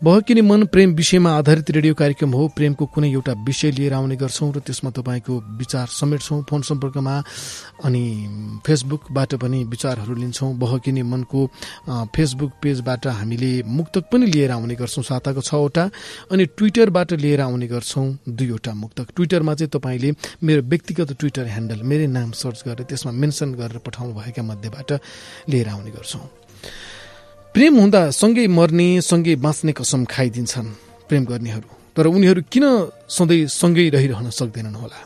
बहकिने 0.00 0.40
मन 0.40 0.64
प्रेम 0.72 0.94
विषयमा 0.96 1.30
आधारित 1.36 1.70
रेडियो 1.76 1.94
कार्यक्रम 1.94 2.30
हो? 2.32 2.48
प्रेमको 2.56 2.84
कुनै 2.96 3.10
एउटा 3.12 3.32
विषय 3.44 3.70
लिएर 3.76 3.92
आउने 3.92 4.16
गर्छौं 4.16 4.48
र 4.56 4.58
त्यसमा 4.64 4.90
तपाईँको 4.96 5.34
विचार 5.60 5.86
समेट्छौं 5.92 6.40
फोन 6.48 6.62
सम्पर्कमा। 6.64 7.14
अनि 7.84 8.04
फेसबुकबाट 8.64 9.34
पनि 9.44 9.58
विचारहरू 9.68 10.14
लिन्छौं। 10.16 10.48
बहकिने 10.56 11.02
मनको 11.04 11.40
फेसबुक 12.08 12.52
पेजबाट 12.64 13.06
हामीले 13.20 13.52
मुक्तक 13.68 14.08
पनि 14.08 14.26
लिएर 14.32 14.50
आउने 14.56 14.74
गर्छौं 14.80 15.04
साताको 15.04 15.42
छवटा। 15.42 15.84
अनि 16.32 16.44
ट्विटरबाट 16.56 17.12
लिएर 17.20 17.40
आउने 17.40 17.68
गर्छौं 17.68 18.06
दुईवटा 18.24 18.72
मुक्तक। 18.72 19.12
ट्विटरमा 19.12 19.54
चाहिँ 19.60 19.70
तपाईँले 19.76 20.14
मेरो 20.40 20.62
व्यक्तिगत 20.72 21.16
ट्विटर 21.20 21.52
ह्यान्डल 21.52 21.82
मेरै 21.84 22.12
नाम 22.14 22.30
सर्च 22.32 22.58
गरेर 22.66 22.86
त्यसमा 22.88 23.12
मेन्सन 23.12 23.50
गरेर 23.60 23.78
पठाउनु 23.86 24.12
भएका 24.14 24.42
मध्येबाट 24.42 24.90
लिएर 25.50 25.68
आउने 25.68 25.90
गर्छौं। 25.90 26.26
प्रेम 27.54 27.74
हुँदा 27.78 28.00
सँगै 28.10 28.46
मर्ने 28.48 28.88
सँगै 29.00 29.34
बाँच्ने 29.36 29.72
कसम 29.78 30.04
खाइदिन्छन् 30.04 30.70
प्रेम 31.08 31.24
गर्नेहरू। 31.30 31.68
तर 31.96 32.06
उनीहरू 32.06 32.42
किन 32.50 32.64
सधैँ 33.06 33.46
सँगै 33.46 33.88
रहिरहन 33.94 34.30
सक्दैनन् 34.30 34.74
होला? 34.74 35.00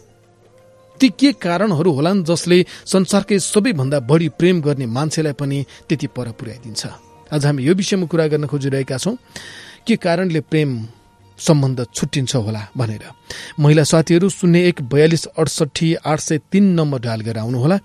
ती 1.00 1.08
के 1.20 1.30
कारणहरू 1.36 1.90
होलान् 1.92 2.24
जसले 2.24 2.58
संसारकै 2.86 3.38
सबैभन्दा 3.38 3.98
बढी 4.00 4.28
प्रेम 4.40 4.60
गर्ने 4.60 4.86
मान्छेलाई 4.86 5.32
पनि 5.32 5.58
त्यति 5.88 6.06
पर 6.16 6.32
पुर्याइदिन्छ? 6.32 6.82
आज 7.32 7.46
हामी 7.46 7.62
यो 7.62 7.74
विषयमा 7.74 8.06
कुरा 8.08 8.26
गर्न 8.26 8.46
खोजिरहेका 8.48 8.96
छौँ। 8.96 9.16
के 9.86 9.96
कारणले 9.96 10.40
प्रेम 10.40 10.70
सम्बन्ध 11.38 11.84
छुट्टिन्छ 11.94 12.34
होला 12.36 12.62
भनेर। 12.76 13.04
महिला 13.58 13.84
साथीहरू 13.84 14.28
शून्य 14.28 14.58
एक 14.68 14.82
बयालिस 14.92 15.26
अडसठी 15.38 15.94
आठ 16.04 16.20
सय 16.20 16.38
तीन 16.52 16.64
नम्बर 16.74 16.98
डायल 17.00 17.20
गरेर 17.20 17.38
आउनुहोला 17.38 17.76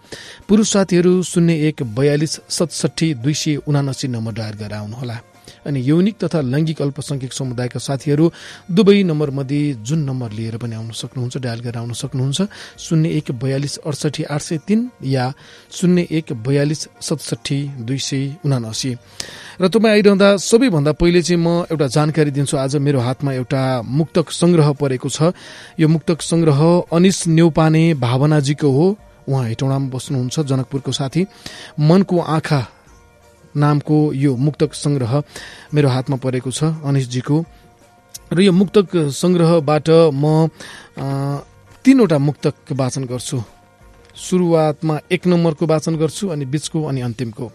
पुरुष 0.47 0.71
साथीहरू 0.73 1.21
शून्य 1.23 1.53
एक 1.67 1.83
बयालिस 1.97 2.39
सतसठी 2.49 3.13
दुई 3.23 3.33
सय 3.33 3.55
उनासी 3.67 4.07
नम्बर 4.07 4.33
डायल 4.33 4.55
गरेर 4.59 4.73
आउनुहोला 4.73 5.17
अनि 5.65 5.79
यौनिक 5.89 6.15
तथा 6.23 6.41
लैङ्गिक 6.43 6.81
अल्पसंख्यक 6.81 7.33
समुदायका 7.33 7.79
साथीहरू 7.79 8.31
दुवै 8.71 9.03
नम्बर 9.03 9.29
मध्ये 9.29 9.61
जुन 9.83 9.99
नम्बर 10.03 10.31
लिएर 10.31 10.57
पनि 10.57 10.75
आउन 10.75 10.91
सक्नुहुन्छ 10.91 11.37
डायल 11.37 11.59
गरेर 11.59 11.77
आउन 11.77 11.93
सक्नुहुन्छ 11.93 12.41
शून्य 12.79 13.09
एक 13.09 13.31
बयालिस 13.31 13.77
अडसठी 13.77 14.23
आठ 14.23 14.41
सय 14.41 14.57
तिन 14.67 14.89
या 15.03 15.31
शून्य 15.71 16.07
एक 16.11 16.33
बयालिस 16.45 16.87
सतसठी 17.01 17.59
दुई 17.87 17.97
सय 17.97 18.35
उनासी। 18.45 18.95
र 19.61 19.67
तपाईँ 19.67 19.93
आइरहँदा 19.93 20.29
सबैभन्दा 20.37 20.91
पहिले 20.91 21.21
चाहिँ 21.21 21.41
म 21.41 21.47
एउटा 21.71 21.87
जानकारी 21.87 22.31
दिन्छु। 22.31 22.57
आज 22.57 22.75
मेरो 22.77 22.99
हातमा 22.99 23.33
एउटा 23.33 23.81
मुक्तक 23.85 24.29
संग्रह 24.31 24.71
परेको 24.81 25.09
छ। 25.09 25.31
यो 25.79 25.87
मुक्तक 25.87 26.21
संग्रह 26.21 26.59
अनिस 26.91 27.27
न्यौपाने 27.27 27.93
भावनाजीको 27.93 28.69
हो। 28.69 28.85
उहाँ 29.29 29.47
हेटौँडामा 29.47 29.87
बस्नुहुन्छ 29.89 30.39
जनकपुरको 30.39 30.91
साथी। 30.91 31.25
मनको 31.79 32.19
आँखा 32.19 32.61
नामको 33.55 33.97
यो 34.13 34.35
मुक्तक 34.35 34.73
संग्रह 34.73 35.13
मेरो 35.73 35.89
हातमा 35.89 36.17
परेको 36.23 36.51
छ 36.51 36.63
अनिसजीको 36.83 37.37
र 38.33 38.41
यो 38.41 38.51
मुक्तक 38.51 38.87
संग्रहबाट 39.13 39.89
म 40.13 40.49
तीनवटा 41.85 42.17
मुक्तक 42.17 42.55
वाचन 42.73 43.03
गर्छु। 43.05 43.37
सुरुवातमा 44.17 44.95
एक 45.11 45.27
नम्बरको 45.27 45.65
वाचन 45.65 45.95
गर्छु 45.97 46.27
अनि 46.33 46.45
बिचको 46.45 46.83
अनि 46.89 47.01
अन्तिमको। 47.01 47.49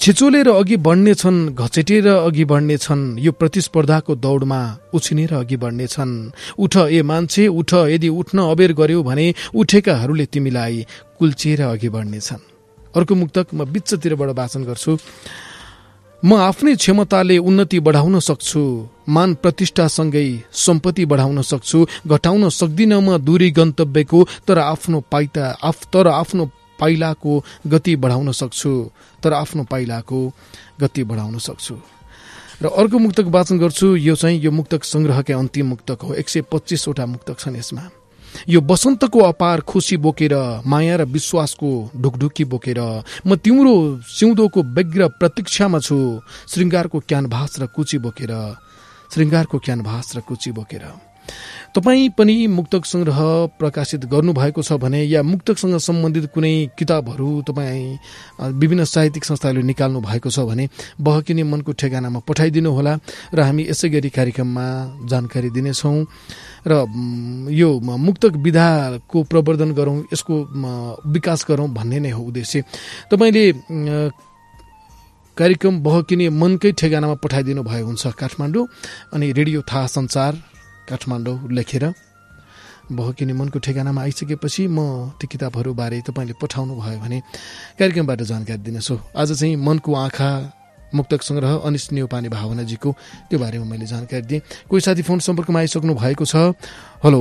छिचोलेर 0.00 0.48
अघि 0.50 0.76
बढ्ने 0.76 1.14
छन् 1.14 1.38
घचेटेर 1.54 2.06
अघि 2.08 2.44
बढ्ने 2.44 2.76
छन् 2.76 3.02
यो 3.18 3.32
प्रतिस्पर्धाको 3.32 4.14
दौडमा 4.16 4.60
उछिनेर 4.94 5.34
अघि 5.34 5.56
बढ्ने 5.56 5.86
छन्। 5.86 6.12
उठ 6.58 6.76
ए 6.76 7.02
मान्छे 7.02 7.46
उठ 7.48 7.72
यदि 7.94 8.08
उठ्न 8.10 8.38
अबेर 8.52 8.72
गर्यो 8.74 9.02
भने 9.02 9.26
उठेकाहरूले 9.54 10.26
तिमीलाई 10.26 10.86
कुल्चिएर 11.18 11.62
अघि 11.64 11.88
बढ्नेछन् 11.88 12.53
अर्को 12.96 13.14
मुक्तक 13.14 13.46
म 13.54 13.64
बिचतिरबाट 13.64 14.30
वाचन 14.38 14.64
गर्छु। 14.64 14.92
म 16.22 16.34
आफ्नै 16.40 16.74
क्षमताले 16.76 17.36
उन्नति 17.38 17.78
बढाउन 17.80 18.18
सक्छु 18.20 18.60
मान 19.08 19.34
प्रतिष्ठासँगै 19.42 20.28
सम्पत्ति 20.56 21.04
बढाउन 21.04 21.42
सक्छु 21.42 21.78
घटाउन 22.08 22.48
सक्दिनँ 22.50 23.00
म 23.00 23.18
दूरी 23.20 23.50
गन्तव्यको 23.50 24.20
तर 24.48 24.58
आफ्नो 24.58 25.00
पाइता 25.12 25.44
आफ 25.62 25.78
तर 25.92 26.08
आफ्नो 26.08 26.44
पाइलाको 26.80 27.32
गति 27.66 27.96
बढाउन 27.96 28.32
सक्छु 28.32 28.72
तर 29.22 29.32
आफ्नो 29.32 29.62
पाइलाको 29.70 30.20
गति 30.80 31.04
बढाउन 31.04 31.38
सक्छु। 31.38 31.76
र 32.62 32.66
अर्को 32.72 32.98
मुक्तक 32.98 33.26
वाचन 33.28 33.58
गर्छु 33.58 33.86
यो 33.96 34.14
चाहिँ 34.14 34.40
यो 34.40 34.50
मुक्तक 34.50 34.84
संग्रहकै 34.84 35.32
अन्तिम 35.32 35.66
मुक्तक 35.66 36.02
हो 36.02 36.14
एक 36.14 36.28
सय 36.28 36.40
पच्चिसवटा 36.48 37.06
मुक्तक 37.06 37.38
छन् 37.38 37.56
यसमा। 37.56 37.84
यो 38.48 38.60
बसन्तको 38.60 39.18
अपार 39.20 39.60
खुसी 39.60 39.96
बोकेर 39.96 40.34
माया 40.66 40.96
र 40.96 41.02
विश्वासको 41.06 41.70
ढुकढुकी 41.96 42.44
बोकेर 42.44 42.80
म 43.26 43.36
तिम्रो 43.36 43.74
सिउँदोको 44.04 44.60
व्यग्र 44.62 45.08
प्रतीक्षामा 45.20 45.78
छु। 45.78 45.96
श्रृङ्गारको 46.50 46.98
क्यानभास 47.08 47.58
र 47.60 47.66
कुची 47.66 47.98
बोकेर 47.98 48.32
श्रृङ्गारको 49.12 49.58
क्यानभास 49.58 50.06
र 50.16 50.20
कुची 50.20 50.50
बोकेर। 50.52 51.13
तपाईँ 51.74 52.08
पनि 52.18 52.46
मुक्तक 52.46 52.84
संग्रह 52.86 53.18
प्रकाशित 53.58 54.04
गर्नुभएको 54.06 54.62
छ 54.62 54.72
भने 54.78 55.02
या 55.04 55.22
मुक्तकसँग 55.22 55.76
सम्बन्धित 55.78 56.26
कुनै 56.34 56.54
किताबहरू 56.78 57.28
तपाईँ 57.48 57.98
विभिन्न 58.60 58.84
साहित्यिक 58.84 59.24
संस्थाहरूले 59.24 59.66
निकाल्नु 59.66 60.00
भएको 60.00 60.30
छ 60.30 60.46
भने 60.46 60.68
बहकिने 61.00 61.42
मनको 61.42 61.72
ठेगानामा 61.74 62.20
पठाइदिनु 62.28 62.70
होला 62.70 62.94
र 63.34 63.40
हामी 63.42 63.62
यसै 63.70 63.88
गरी 63.90 64.10
कार्यक्रममा 64.10 64.66
जानकारी 65.10 65.50
दिनेछौँ। 65.50 65.98
र 66.66 66.72
यो 67.50 67.68
मुक्तक 67.80 68.32
विधाको 68.38 69.22
प्रवर्धन 69.26 69.72
गरौँ 69.74 69.98
यसको 70.12 70.34
विकास 71.12 71.44
गरौँ 71.48 71.68
भन्ने 71.74 71.98
नै 72.00 72.10
हो 72.10 72.22
उद्देश्य। 72.22 72.62
तपाईँले 73.10 73.44
कार्यक्रम 75.36 75.74
बहकिने 75.82 76.28
मनकै 76.30 76.72
ठेगानामा 76.78 77.14
पठाइदिनु 77.18 77.62
भयो 77.62 77.86
हुन्छ 77.86 78.06
काठमाडौँ 78.14 78.66
अनि 79.12 79.32
रेडियो 79.32 79.62
थाहा 79.66 79.86
संसार 79.90 80.32
काठमाडौँ 80.88 81.36
लेखेर 81.50 81.84
बहकिने 82.92 83.32
मनको 83.32 83.58
ठेगानामा 83.64 84.00
आइसकेपछि 84.02 84.62
म 84.68 85.16
ती 85.16 85.26
किताबहरूबारे 85.26 86.00
तपाईँले 86.04 86.34
पठाउनु 86.36 86.74
भयो 86.76 86.98
भने 87.00 87.18
कार्यक्रमबाट 87.80 88.20
जानकारी 88.28 88.60
दिनेछु। 88.60 88.94
आज 89.16 89.32
चाहिँ 89.40 89.56
मनको 89.56 89.90
आँखा 89.96 90.28
मुक्तक 90.94 91.20
संग्रह 91.24 91.52
अनिस 91.64 91.84
नेउपाने 91.92 92.28
भावनाजीको 92.28 92.90
त्यो 93.30 93.38
बारेमा 93.40 93.64
मैले 93.64 93.86
जानकारी 93.88 94.26
दिएँ। 94.28 94.40
कोही 94.68 94.80
साथी 94.84 95.02
फोन 95.02 95.18
सम्पर्कमा 95.24 95.58
आइसक्नु 95.58 95.94
भएको 95.96 96.24
छ? 96.24 96.52
हेलो? 97.02 97.20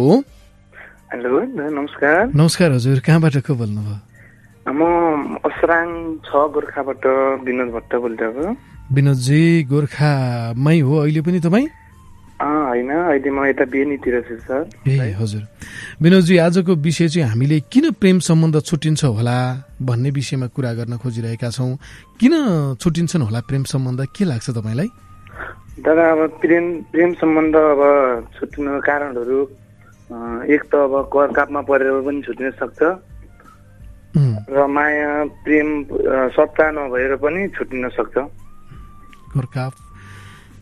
हेलो 1.14 1.40
नमस्कार। 1.72 2.36
नमस्कार। 2.36 2.72
हजुर 2.72 3.00
कहाँबाट 3.00 3.38
को 3.48 3.54
बोल्नुभयो? 3.56 3.98
म 4.68 4.82
असराङ 5.48 5.88
छ 6.28 6.32
गोर्खाबाट 6.52 7.04
विनोद 7.48 7.70
भट्ट 7.72 7.92
बोलिरहेको 8.04 8.46
विनोदजी 8.96 9.42
गोर्खामै 9.72 10.80
हो 10.80 10.94
अहिले 10.98 11.22
पनि 11.24 11.40
तपाईँ? 11.40 11.68
होइन 12.44 12.90
अहिले 12.92 13.30
म 13.32 13.46
यता 13.48 13.66
बेनीतिर 13.72 14.16
छु 14.28 14.36
सर। 14.44 14.62
ए 14.88 15.16
हजुर। 15.16 15.42
विनोदजी 16.02 16.36
आजको 16.38 16.74
विषय 16.76 17.08
चाहिँ 17.08 17.30
हामीले 17.30 17.60
किन 17.72 17.86
प्रेम 18.02 18.20
सम्बन्ध 18.20 18.56
छुट्टिन्छ 18.62 19.04
होला 19.04 19.38
भन्ने 19.82 20.10
विषयमा 20.12 20.48
कुरा 20.52 20.72
गर्न 20.74 20.98
खोजिरहेका 21.00 21.50
छौँ। 21.50 21.72
किन 22.20 22.34
छुट्टिन्छन् 22.82 23.24
होला 23.24 23.40
प्रेम 23.48 23.64
सम्बन्ध? 23.64 24.00
के 24.16 24.24
लाग्छ 24.26 24.50
तपाईँलाई? 24.50 24.90
दादा 25.82 26.04
अब 26.12 26.22
प्रेम 26.42 26.66
प्रेम 26.92 27.10
सम्बन्ध 27.18 27.56
अब 27.56 27.82
छुट्टिनुको 28.38 28.80
कारणहरू 28.82 29.40
एक 30.46 30.62
त 30.70 30.74
अब 30.76 30.94
कर 31.10 31.32
कापमा 31.34 31.62
परेर 31.66 32.02
पनि 32.06 32.22
छुट्टिन 32.22 32.52
सक्छ। 32.60 32.82
र 34.54 34.68
माया 34.70 35.10
प्रेम 35.42 35.68
सत्ता 36.38 36.66
नभएर 36.72 37.16
पनि 37.18 37.48
छुट्टिन 37.58 37.90
सक्छ। 37.98 38.16
गोर्खाप 39.34 39.74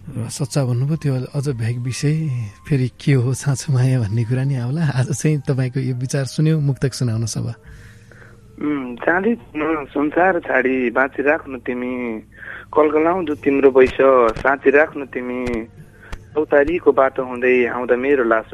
सच्चा 0.01 0.61
भन्नुभयो 0.65 0.97
त्यो 0.97 1.13
अझ 1.37 1.47
भ्याग 1.61 1.77
विषय 1.85 2.17
फेरि 2.65 2.87
के 2.97 3.13
हो 3.21 3.33
साँचो 3.37 3.73
माया 3.73 3.99
भन्ने 4.01 4.23
कुरा 4.25 4.43
नि 4.43 4.55
आउला। 4.57 4.81
आज 4.81 5.13
चाहिँ 5.13 5.45
तपाईँको 5.45 5.79
यो 5.79 5.93
विचार 5.95 6.25
सुन्यो 6.25 6.59
मुक्तक 6.59 6.93
सुनाउन 6.93 7.25
उम्, 8.61 8.95
चाँदी 8.97 9.33
संसार 9.93 10.39
छाडी 10.41 10.89
बाँचिराख्नु 10.93 11.57
तिमी 11.65 11.93
कलकलाउँदो 12.73 13.33
तिम्रो 13.45 13.69
बैस 13.71 13.97
साँचिराख्नु 14.41 15.05
तिमी। 15.13 15.39
चौतारीको 16.33 16.91
बाटो 16.91 17.21
हुँदै 17.25 17.65
आउँदा 17.73 17.95
मेरो 17.95 18.23
लास। 18.23 18.51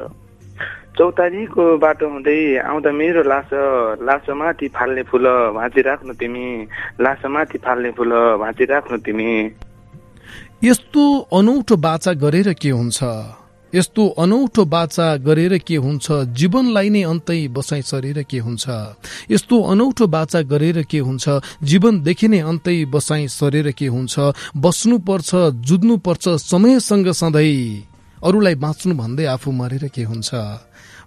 चौतारीको 0.98 1.64
बाटो 1.78 2.08
हुँदै 2.08 2.40
आउँदा 2.60 2.92
मेरो 2.92 3.24
लास। 3.24 3.50
लासमाथि 4.00 4.68
फाल्ने 4.76 5.04
फुल 5.12 5.26
भाँचिराख्नु 5.56 6.14
तिमी। 6.16 6.46
लासमाथि 7.04 7.58
फाल्ने 7.66 7.92
फुल 7.92 8.12
भाँचिराख्नु 8.40 8.98
तिमी। 9.04 9.32
यस्तो 10.64 11.20
अनौठो 11.20 11.76
बाचा 11.76 12.14
गरेर 12.14 12.54
के 12.54 12.70
हुन्छ? 12.70 13.04
यस्तो 13.76 14.08
अनौठो 14.08 14.66
बाचा 14.66 15.16
गरेर 15.16 15.58
के 15.58 15.76
हुन्छ? 15.76 16.12
जीवनलाई 16.12 16.90
नै 16.90 17.04
अन्तै 17.04 17.48
बसाइ 17.48 17.82
सरेर 17.82 18.24
के 18.24 18.40
हुन्छ? 18.40 18.66
यस्तो 19.32 19.62
अनौठो 19.62 20.08
बाचा 20.08 20.42
गरेर 20.42 20.84
के 20.84 21.00
हुन्छ? 21.00 21.30
जीवनदेखि 21.64 22.28
नै 22.28 22.40
अन्तै 22.40 22.86
बसाइ 22.86 23.28
सरेर 23.28 23.72
के 23.72 23.88
हुन्छ? 23.88 24.20
बस्नुपर्छ 24.58 25.36
जुझ्नुपर्छ 25.36 26.30
समयसँग 26.30 27.12
सधैँ। 27.12 27.84
अरूलाई 28.24 28.56
बाँच्नु 28.56 28.96
भन्दै 28.96 29.26
आफू 29.26 29.52
मरेर 29.52 29.88
के 29.88 30.04
हुन्छ? 30.04 30.34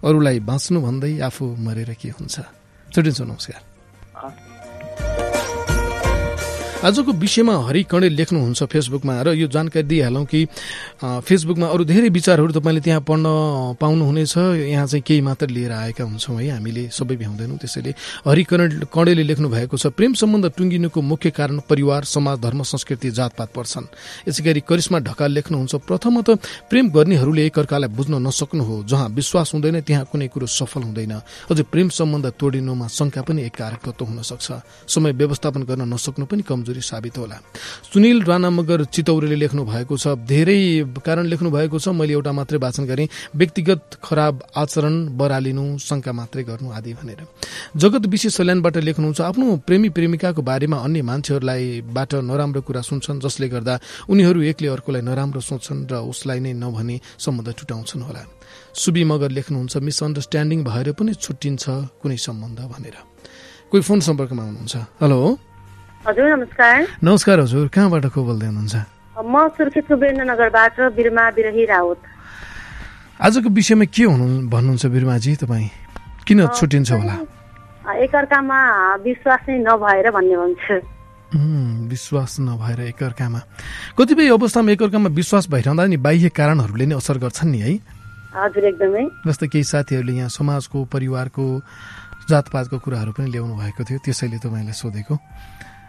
अरूलाई 0.03 0.39
बाँच्नु 0.39 0.81
भन्दै 0.81 1.19
आफू 1.19 1.55
मरेर 1.59 1.93
के 2.01 2.09
हुन्छ? 2.09 2.39
छुट्टिन्छ 2.95 3.21
नमस्कार। 3.21 3.70
आजको 6.81 7.11
विषयमा 7.13 7.53
हरि 7.69 7.81
कणेल 7.85 8.13
लेख्नुहुन्छ 8.17 8.63
फेसबुकमा 8.65 9.13
र 9.21 9.37
यो 9.37 9.47
जानकारी 9.53 9.85
दिइहालौँ 9.85 10.25
कि 10.25 10.39
फेसबुकमा 10.97 11.67
अरू 11.69 11.83
धेरै 11.85 12.09
विचारहरू 12.09 12.51
तपाईँले 12.57 12.81
त्यहाँ 12.81 13.01
पढ्न 13.05 13.25
पाउनुहुनेछ। 13.77 14.65
यहाँ 14.65 14.87
चाहिँ 14.89 15.03
केही 15.05 15.21
मात्र 15.21 15.47
लिएर 15.53 15.71
आएका 15.71 16.03
हुन्छौँ 16.03 16.41
है 16.41 16.49
हामीले 16.57 16.89
सबै 16.89 17.15
भ्याउँदैनौँ। 17.21 17.57
त्यसैले 17.61 17.93
हरि 18.25 18.43
कणेल 18.89 19.19
लेख्नु 19.29 19.49
भएको 19.49 19.77
छ 19.77 19.93
प्रेम 19.93 20.13
सम्बन्ध 20.17 20.45
टुङ्गिनुको 20.57 21.01
मुख्य 21.05 21.29
कारण 21.29 21.59
परिवार 21.69 22.01
समाज 22.01 22.39
धर्म 22.41 22.61
संस्कृति 22.65 23.09
जातपात 23.13 23.49
पर्छन्। 23.53 23.85
यसै 24.25 24.41
गरी 24.41 24.61
करिश्मा 24.65 25.05
ढकाल 25.05 25.31
लेख्नुहुन्छ 25.37 25.85
प्रथमत 25.85 26.29
प्रेम 26.65 26.89
गर्नेहरूले 26.89 27.45
एकअर्कालाई 27.45 27.93
बुझ्न 27.93 28.25
नसक्नु 28.25 28.63
हो। 28.65 28.75
जहाँ 28.89 29.07
विश्वास 29.13 29.53
हुँदैन 29.53 29.85
त्यहाँ 29.85 30.09
कुनै 30.09 30.27
कुरो 30.33 30.49
सफल 30.49 30.81
हुँदैन। 30.89 31.13
अझ 31.45 31.61
प्रेम 31.61 31.93
सम्बन्ध 31.93 32.25
तोडिनुमा 32.41 32.87
शङ्का 32.89 33.21
पनि 33.21 33.45
एक 33.45 33.53
कारक 33.53 33.81
तत्व 33.85 34.05
हुन 34.09 34.21
सक्छ। 34.25 34.49
समय 34.89 35.11
व्यवस्थापन 35.13 35.61
गर्न 35.69 35.85
नसक्नु 35.85 36.25
पनि 36.25 36.41
कमजोरी 36.41 36.69
साबित 36.79 37.17
होला। 37.17 37.35
सुनिल 37.91 38.23
राणा 38.23 38.49
मगर 38.49 38.87
चितौरेले 38.87 39.35
लेख्नु 39.35 39.67
भएको 39.67 39.97
छ 39.99 40.15
धेरै 40.23 40.87
कारण 41.03 41.27
लेख्नु 41.27 41.51
भएको 41.51 41.75
छ। 41.75 41.91
मैले 41.91 42.13
एउटा 42.13 42.31
मात्रै 42.31 42.57
वाचन 42.63 42.87
गरेँ। 42.87 43.07
व्यक्तिगत 43.35 43.99
खराब 43.99 44.43
आचरण 44.55 45.17
बरालिनु 45.19 45.77
शङ्का 45.77 46.11
मात्रै 46.15 46.43
गर्नु 46.47 46.71
आदि 46.71 46.93
भनेर। 46.95 47.27
जगत 47.75 48.07
विशेष 48.07 48.39
सल्यानबाट 48.39 48.77
लेख्नुहुन्छ 48.77 49.21
आफ्नो 49.21 49.67
प्रेमी 49.67 49.89
प्रेमिकाको 49.91 50.41
बारेमा 50.41 50.77
अन्य 50.77 51.01
मान्छेहरूलाई 51.01 51.81
बाट 51.91 52.23
नराम्रो 52.23 52.61
कुरा 52.61 52.81
सुन्छन् 52.81 53.19
जसले 53.19 53.47
गर्दा 53.49 53.79
उनीहरू 54.07 54.41
एकले 54.41 54.67
अर्कोलाई 54.67 55.01
नराम्रो 55.01 55.41
सोच्छन् 55.41 55.91
र 55.91 55.99
उसलाई 56.07 56.39
नै 56.39 56.53
नभने 56.53 56.95
सम्बन्ध 57.19 57.49
टुटाउँछन् 57.59 58.05
होला। 58.07 58.23
सुबी 58.73 59.03
मगर 59.03 59.29
लेख्नुहुन्छ 59.31 59.77
मिसअन्डरस्ट्यान्डिङ 59.77 60.59
भएर 60.63 60.91
पनि 60.93 61.13
छुट्टिन्छ 61.13 61.63
कुनै 61.99 62.17
सम्बन्ध 62.17 62.59
भनेर। 62.71 62.95
कोही 63.71 63.81
फोन 63.83 63.99
सम्पर्कमा 63.99 64.43
हुनुहुन्छ? 64.43 64.75
हेलो? 65.01 65.50
हजुर 66.01 66.25
नमस्कार। 66.33 66.85
नमस्कार 67.03 67.39
हजुर 67.39 67.67
कहाँबाट 67.69 68.05
को 68.09 68.23
बोल्दै 68.25 68.47
हुनुहुन्छ? 68.49 68.75
म 69.21 69.33
सुर्खेतको 69.53 69.93
वीरेन्द्रनगरबाट 70.01 70.97
बिरमा 70.97 71.25
बिरही 71.37 71.63
राउत। 71.69 71.99
आजको 73.21 73.49
विषयमा 73.53 73.85
के 73.85 74.03
हुनु 74.09 74.49
भन्नुहुन्छ 74.49 74.85
बिरुमाजी 74.89 75.31
तपाईँ? 75.45 75.69
किन 76.25 76.39
छुट्टिन्छ 76.57 76.91
होला? 76.91 77.15
एकअर्कामा 77.85 78.59
विश्वास 79.05 79.41
नै 79.45 79.57
नभएर 79.61 80.09
भन्ने 80.09 80.35
उम्, 81.37 81.85
विश्वास 81.85 82.31
नभएर 82.49 82.79
एकअर्कामा। 82.97 83.39
कतिपय 83.93 84.29
अवस्थामा 84.33 84.71
एकअर्कामा 84.73 85.09
विश्वास 85.13 85.53
भइरहँदा 85.53 85.85
नि 85.85 85.97
बाह्य 86.01 86.29
कारणहरूले 86.33 86.85
नै 86.89 86.95
असर 86.97 87.17
गर्छन् 87.21 87.51
नि 87.53 87.59
है? 87.61 87.71
हजुर 88.41 88.63
एकदमै। 88.73 89.05
जस्तै 89.29 89.47
केही 89.53 89.63
साथीहरूले 89.69 90.13
यहाँ 90.17 90.33
समाजको 90.33 90.77
परिवारको 90.89 91.45
जातपातको 92.25 92.77
कुराहरू 92.81 93.11
पनि 93.13 93.29
ल्याउनु 93.29 93.53
भएको 93.53 93.81
थियो 93.85 93.99
त्यसैले 94.01 94.37
तपाईँलाई 94.41 94.73
सोधेको। 94.73 95.15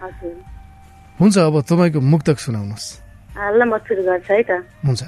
हुन्छ 0.03 1.39
अब 1.39 1.57
तपाईँको 1.63 2.01
मुक्तक 2.03 2.39
सुनाउनुहोस्। 2.39 2.87
ल 3.39 3.61
म 3.63 3.79
सुरु 3.87 4.03
गर्छु 4.03 4.33
है 4.35 4.43
त। 4.43 4.51
हुन्छ। 4.87 5.03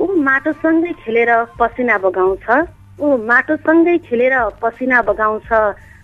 ऊ 0.00 0.04
माटोसँगै 0.18 0.92
खेलेर 1.02 1.30
पसिना 1.60 1.96
बगाउँछ। 2.04 2.46
ऊ 3.00 3.06
माटोसँगै 3.30 3.96
खेलेर 4.06 4.34
पसिना 4.62 4.98
बगाउँछ 5.08 5.50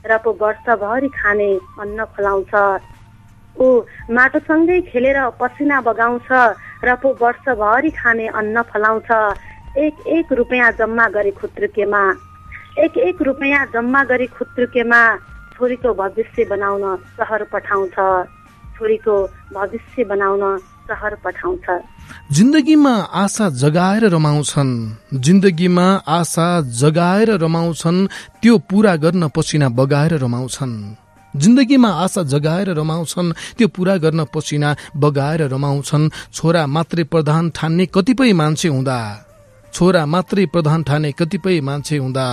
र 0.07 0.13
पो 0.23 0.31
वर्षभरि 0.41 1.09
खाने 1.11 1.51
अन्न 1.83 2.05
खुलाउँछ 2.15 2.53
ऊ 3.57 3.67
माटोसँगै 4.13 4.81
खेलेर 4.91 5.19
पसिना 5.41 5.81
बगाउँछ 5.81 6.29
र 6.85 6.95
पो 7.03 7.09
वर्षभरि 7.21 7.91
खाने 7.91 8.27
अन्न 8.31 8.63
फलाउँछ। 8.71 9.11
एक 9.77 10.07
एक 10.07 10.33
रुपियाँ 10.33 10.71
जम्मा 10.79 11.07
गरे 11.09 11.31
खुत्रुकेमा। 11.31 12.03
एक 12.85 12.97
एक 12.99 13.23
रुपियाँ 13.23 13.65
जम्मा 13.75 14.05
गरी 14.05 14.27
खुत्रुकेमा। 14.37 15.01
छोरीको 15.57 15.95
भविष्य 15.95 16.45
बनाउन 16.45 16.97
सहर 17.17 17.45
पठाउँछ। 17.53 17.97
छोरीको 18.77 19.15
भविष्य 19.55 20.05
बनाउन 20.05 20.59
सहर 20.89 21.15
पठाउँछ। 21.25 21.67
जिन्दगीमा 22.33 22.95
आशा 23.23 23.49
जगाएर 23.49 24.05
रमाउँछन्। 24.05 25.21
जिन्दगीमा 25.21 25.87
आशा 26.09 26.61
जगाएर 26.61 27.31
रमाउँछन् 27.31 28.07
त्यो 28.43 28.59
पूरा 28.59 28.97
गर्न 28.97 29.29
पसिना 29.29 29.69
बगाएर 29.69 30.15
रमाउँछन्। 30.19 30.75
जिन्दगीमा 31.37 31.89
आशा 31.89 32.23
जगाएर 32.23 32.69
रमाउँछन् 32.71 33.33
त्यो 33.59 33.69
पूरा 33.69 33.97
गर्न 33.97 34.25
पसिना 34.25 34.77
बगाएर 34.97 35.43
रमाउँछन्। 35.43 36.11
छोरा 36.33 36.67
मात्रै 36.67 37.05
प्रधान 37.05 37.51
ठान्ने 37.51 37.87
कतिपय 37.87 38.33
मान्छे 38.33 38.69
हुँदा 38.69 38.99
छोरा 39.73 40.07
मात्रै 40.07 40.47
प्रधान 40.47 40.83
ठाने 40.83 41.13
कतिपय 41.13 41.61
मान्छे 41.61 41.97
हुँदा 41.97 42.27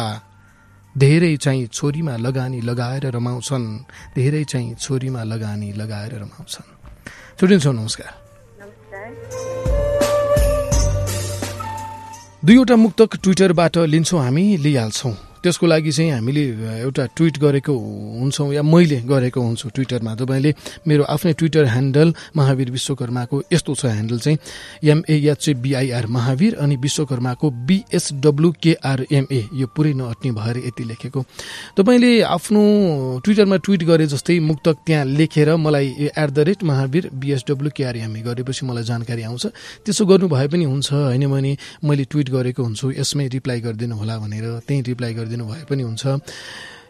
धेरै 0.98 1.38
चाहिँ 1.38 1.68
छोरीमा 1.68 2.18
लगानी 2.18 2.62
लगाएर 2.62 3.06
रमाउँछन्। 3.12 3.66
धेरै 4.16 4.44
चाहिँ 4.44 4.76
छोरीमा 4.76 5.24
लगानी 5.24 5.74
लगाएर 5.74 6.14
रमाउँछन्। 6.16 6.68
छुट्टिन्छौँ 7.40 7.74
नमस्कार। 7.74 8.12
दुईवटा 12.46 12.76
मुक्तक 12.76 13.16
ट्विटरबाट 13.24 13.78
लिन्छौँ 13.78 14.22
हामी 14.22 14.58
लिइहाल्छौँ। 14.58 15.33
त्यसको 15.44 15.66
लागि 15.68 15.92
चाहिँ 15.92 16.12
हामीले 16.12 16.44
एउटा 16.82 17.06
ट्विट 17.16 17.38
गरेको 17.38 17.74
हुन्छौँ 18.20 18.54
या 18.54 18.64
मैले 18.64 19.00
गरेको 19.04 19.42
हुन्छु 19.42 19.70
ट्विटरमा। 19.76 20.16
तपाईँले 20.16 20.54
मेरो 20.88 21.04
आफ्नै 21.04 21.34
ट्विटर 21.34 21.66
ह्यान्डल 21.66 22.14
महावीर 22.36 22.72
विश्वकर्माको 22.72 23.42
यस्तो 23.54 23.76
छ 23.76 23.86
ह्यान्डल 23.86 24.20
चाहिँ 24.20 24.38
एमएएचबिआइआर 24.84 26.06
महावीर 26.08 26.56
अनि 26.56 26.76
विश्वकर्माको 26.76 27.50
बिएसडब्लुकेआरएमए 27.68 29.42
यो 29.54 29.68
पुरै 29.76 29.94
नअट्ने 29.94 30.32
भएर 30.32 30.58
यति 30.68 30.84
लेखेको। 30.84 31.22
तपाईँले 31.78 32.12
आफ्नो 32.22 32.62
ट्विटरमा 33.24 33.58
ट्विट 33.58 33.84
गरे 33.84 34.06
जस्तै 34.08 34.40
मुक्तक 34.40 34.78
त्यहाँ 34.86 35.06
लेखेर 35.06 35.56
मलाई 35.58 36.10
एट 36.14 36.30
द 36.30 36.40
रेट 36.48 36.64
महावीर 36.64 37.10
बिएसडब्लुकेआरएमए 37.14 38.22
गरेपछि 38.22 38.66
मलाई 38.66 38.84
जानकारी 38.84 39.24
आउँछ। 39.24 39.46
त्यसो 39.86 40.06
गर्नु 40.06 40.28
भए 40.30 40.48
पनि 40.48 40.64
हुन्छ 40.64 40.92
होइन 40.94 41.28
भने 41.28 41.52
मैले 41.84 42.04
ट्विट 42.12 42.30
गरेको 42.30 42.64
हुन्छु 42.64 42.92
यसमै 42.92 43.28
रिप्लाई 43.28 43.60
गरिदिनु 43.62 43.96
होला 43.96 44.18
भनेर 44.18 44.46
त्यहीँ 44.68 44.84
रिप्लाई 44.84 45.14
गरिदिनु 45.14 45.32
भए 45.42 45.66
पनि 45.66 45.84
हुन्छ। 45.84 46.06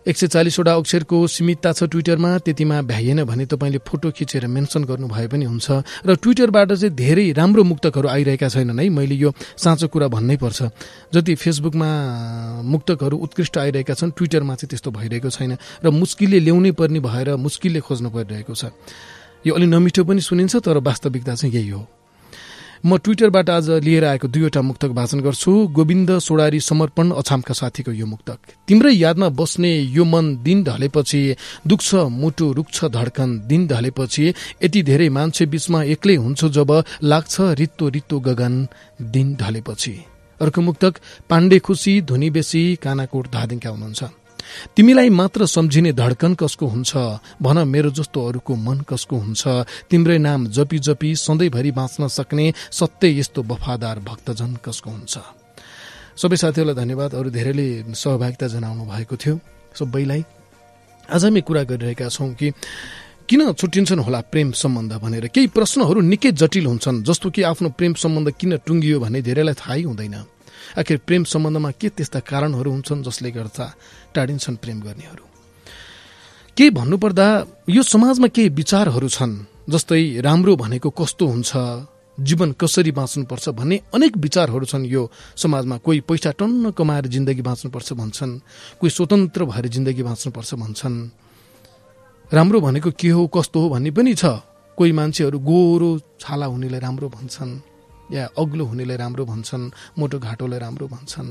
एक 0.03 0.17
सय 0.19 0.27
चालिसवटा 0.27 0.73
अक्षरको 0.75 1.15
सीमितता 1.15 1.71
छ 1.71 1.87
ट्विटरमा 1.87 2.43
त्यतिमा 2.43 2.81
भ्याइएन 2.83 3.23
भने 3.23 3.45
तपाईँले 3.47 3.79
फोटो 3.87 4.11
खिचेर 4.11 4.51
मेन्सन 4.51 4.83
गर्नु 4.83 5.07
भए 5.07 5.27
पनि 5.31 5.47
हुन्छ। 5.47 6.03
र 6.03 6.15
ट्विटरबाट 6.19 6.75
चाहिँ 6.75 6.91
धेरै 6.91 7.31
राम्रो 7.31 7.63
मुक्तकहरू 7.63 8.07
आइरहेका 8.11 8.47
छैनन् 8.51 8.79
है 8.83 8.89
मैले 8.91 9.15
यो 9.15 9.31
साँचो 9.31 9.87
कुरा 9.87 10.07
भन्नै 10.11 10.35
पर्छ। 10.43 10.59
जति 11.15 11.35
फेसबुकमा 11.39 11.87
मुक्तकहरू 12.67 13.15
उत्कृष्ट 13.15 13.57
आइरहेका 13.63 13.93
छन् 13.95 14.11
ट्विटरमा 14.11 14.53
चाहिँ 14.59 14.69
त्यस्तो 14.75 14.91
भइरहेको 14.91 15.29
छैन। 15.31 15.55
र 15.79 15.87
मुस्किलले 15.87 16.39
ल्याउनै 16.51 16.71
पर्ने 16.75 16.99
भएर 16.99 17.39
मुस्किलले 17.39 17.79
खोज्नु 17.79 18.09
परिरहेको 18.11 18.53
छ। 18.59 18.75
यो 19.47 19.55
अलि 19.55 19.67
नमिठो 19.71 20.03
पनि 20.03 20.19
सुनिन्छ 20.19 20.59
तर 20.59 20.83
वास्तविकता 20.83 21.35
चाहिँ 21.39 21.55
यही 21.55 21.69
हो। 21.71 22.02
म 22.85 22.97
ट्विटरबाट 22.97 23.49
आज 23.49 23.69
लिएर 23.79 24.05
आएको 24.05 24.27
दुईवटा 24.27 24.61
मुक्तक 24.61 24.91
वाचन 24.91 25.19
गर्छु। 25.23 25.51
गोविन्द 25.71 26.09
सोडारी 26.19 26.59
समर्पण 26.59 27.11
अछामका 27.11 27.53
साथीको 27.53 27.91
यो 27.91 28.05
मुक्तक। 28.05 28.37
तिम्रै 28.67 28.91
यादमा 28.93 29.29
बस्ने 29.39 29.71
यो 29.95 30.03
मन 30.03 30.25
दिन 30.43 30.63
ढलेपछि 30.63 31.21
दुख्छ 31.67 31.93
मुटु 32.11 32.51
रुख्छ 32.53 32.85
धड्कन 32.85 33.39
दिन 33.47 33.67
ढलेपछि 33.67 34.25
यति 34.63 34.81
धेरै 34.83 35.07
मान्छे 35.09 35.45
बीचमा 35.45 35.83
एक्लै 35.95 36.15
हुन्छु 36.15 36.49
जब 36.49 36.71
लाग्छ 37.03 37.35
रित्तो 37.59 37.87
रित्तो 37.89 38.19
गगन 38.19 38.67
दिन 38.99 39.35
ढलेपछि। 39.35 39.93
अर्को 40.41 40.61
मुक्तक 40.61 40.93
पाण्डे 41.29 41.59
खुसी 41.59 41.93
धुनी 42.01 42.29
बेसी 42.29 42.63
कानाकोट 42.83 43.31
धादिङका 43.31 43.69
हुनुहुन्छ। 43.69 44.03
तिमीलाई 44.75 45.09
मात्र 45.09 45.45
सम्झिने 45.45 45.93
धड्कन 45.93 46.33
कसको 46.33 46.67
हुन्छ? 46.67 46.91
भन 47.41 47.67
मेरो 47.67 47.89
जस्तो 47.91 48.27
अरूको 48.27 48.55
मन 48.55 48.79
कसको 48.89 49.15
हुन्छ? 49.17 49.47
तिम्रै 49.89 50.17
नाम 50.17 50.47
जपी 50.47 50.79
जपी 50.79 51.15
सधैँभरि 51.15 51.71
बाँच्न 51.71 52.07
सक्ने 52.07 52.53
सत्य 52.71 53.19
यस्तो 53.19 53.43
वफादार 53.43 53.99
भक्तजन 53.99 54.57
कसको 54.65 54.89
हुन्छ? 54.89 55.13
सबै 56.15 56.37
साथीहरूलाई 56.37 56.75
धन्यवाद। 56.75 57.13
अरू 57.15 57.29
धेरैले 57.29 57.93
सहभागिता 57.93 58.47
जनाउनु 58.47 58.83
भएको 58.85 59.15
थियो। 59.15 59.39
सबैलाई 59.79 60.23
आज 61.09 61.23
हामी 61.23 61.41
कुरा 61.41 61.63
गरिरहेका 61.63 62.07
छौँ 62.09 62.33
कि 62.33 62.51
किन 63.29 63.53
छुट्टिन्छन् 63.53 63.99
होला 63.99 64.19
प्रेम 64.21 64.51
सम्बन्ध 64.51 64.93
भनेर? 64.93 65.27
केही 65.27 65.47
प्रश्नहरू 65.47 66.01
निकै 66.01 66.31
जटिल 66.31 66.65
हुन्छन् 66.65 67.03
जस्तो 67.03 67.29
कि 67.29 67.41
आफ्नो 67.41 67.69
प्रेम 67.69 67.93
सम्बन्ध 67.93 68.29
किन 68.37 68.57
टुङ्गियो 68.57 68.99
भने 68.99 69.21
धेरैलाई 69.21 69.53
थाहै 69.53 69.81
हुँदैन। 69.83 70.15
आखिर 70.77 70.97
प्रेम 71.05 71.23
सम्बन्धमा 71.23 71.71
के 71.71 71.89
त्यस्ता 71.89 72.19
कारणहरू 72.19 72.71
हुन्छन् 72.71 73.03
जसले 73.03 73.31
गर्दा 73.31 73.65
टाढिन्छन् 74.15 74.57
प्रेम 74.57 74.79
गर्नेहरू? 74.81 75.25
के 76.57 76.69
भन्नुपर्दा 76.69 77.27
यो 77.69 77.81
समाजमा 77.83 78.27
केही 78.27 78.49
विचारहरू 78.49 79.09
छन् 79.09 79.33
जस्तै 79.69 80.21
राम्रो 80.21 80.55
भनेको 80.55 80.89
कस्तो 80.89 81.25
हुन्छ 81.27 81.51
जीवन 82.17 82.51
कसरी 82.61 82.91
बाँच्नुपर्छ 82.91 83.49
भन्ने 83.49 83.77
अनेक 83.93 84.17
विचारहरू 84.17 84.65
छन् 84.65 84.85
यो 84.85 85.09
समाजमा। 85.35 85.77
कोही 85.77 85.99
पैसा 86.05 86.31
टन्न 86.37 86.71
कमाएर 86.77 87.05
जिन्दगी 87.09 87.41
बाँच्नुपर्छ 87.41 87.93
भन्छन् 87.93 88.33
कोही 88.79 88.89
स्वतन्त्र 88.89 89.45
भएर 89.45 89.65
जिन्दगी 89.67 90.03
बाँच्नुपर्छ 90.03 90.53
भन्छन्। 90.53 90.95
राम्रो 92.33 92.59
भनेको 92.61 92.91
के 92.91 93.09
हो 93.09 93.27
कस्तो 93.27 93.57
हो 93.61 93.69
भन्ने 93.69 93.91
पनि 93.91 94.13
छ। 94.13 94.25
कोही 94.77 94.91
मान्छेहरू 94.91 95.37
गोरो 95.39 95.89
छाला 96.21 96.45
हुनेलाई 96.45 96.79
राम्रो 96.79 97.09
भन्छन्। 97.09 97.72
या 98.13 98.23
अग्लो 98.37 98.65
हुनेलाई 98.65 98.97
राम्रो 98.97 99.25
भन्छन् 99.25 99.71
मोटो 99.99 100.19
घाटोलाई 100.19 100.59
राम्रो 100.59 100.87
भन्छन्। 100.87 101.29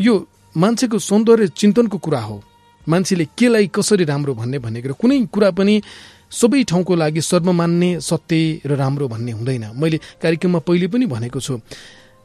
यो 0.00 0.14
मान्छेको 0.56 0.98
सौन्दर्य 0.98 1.46
चिन्तनको 1.58 1.98
कुरा 1.98 2.20
हो। 2.20 2.42
मान्छेले 2.88 3.24
केलाई 3.38 3.66
कसरी 3.68 4.04
राम्रो 4.04 4.34
भन्ने 4.34 4.58
भनेको 4.58 4.94
कुनै 4.94 5.26
कुरा 5.32 5.50
पनि 5.50 5.74
सबै 6.30 6.62
ठाउँको 6.64 6.94
लागि 6.94 7.20
सर्वमान्य 7.20 8.00
सत्य 8.00 8.60
र 8.66 8.76
राम्रो 8.76 9.08
भन्ने 9.08 9.32
हुँदैन। 9.32 9.64
मैले 9.76 9.98
कार्यक्रममा 10.22 10.58
पहिले 10.58 10.86
पनि 10.88 11.06
भनेको 11.06 11.40
छु। 11.40 11.60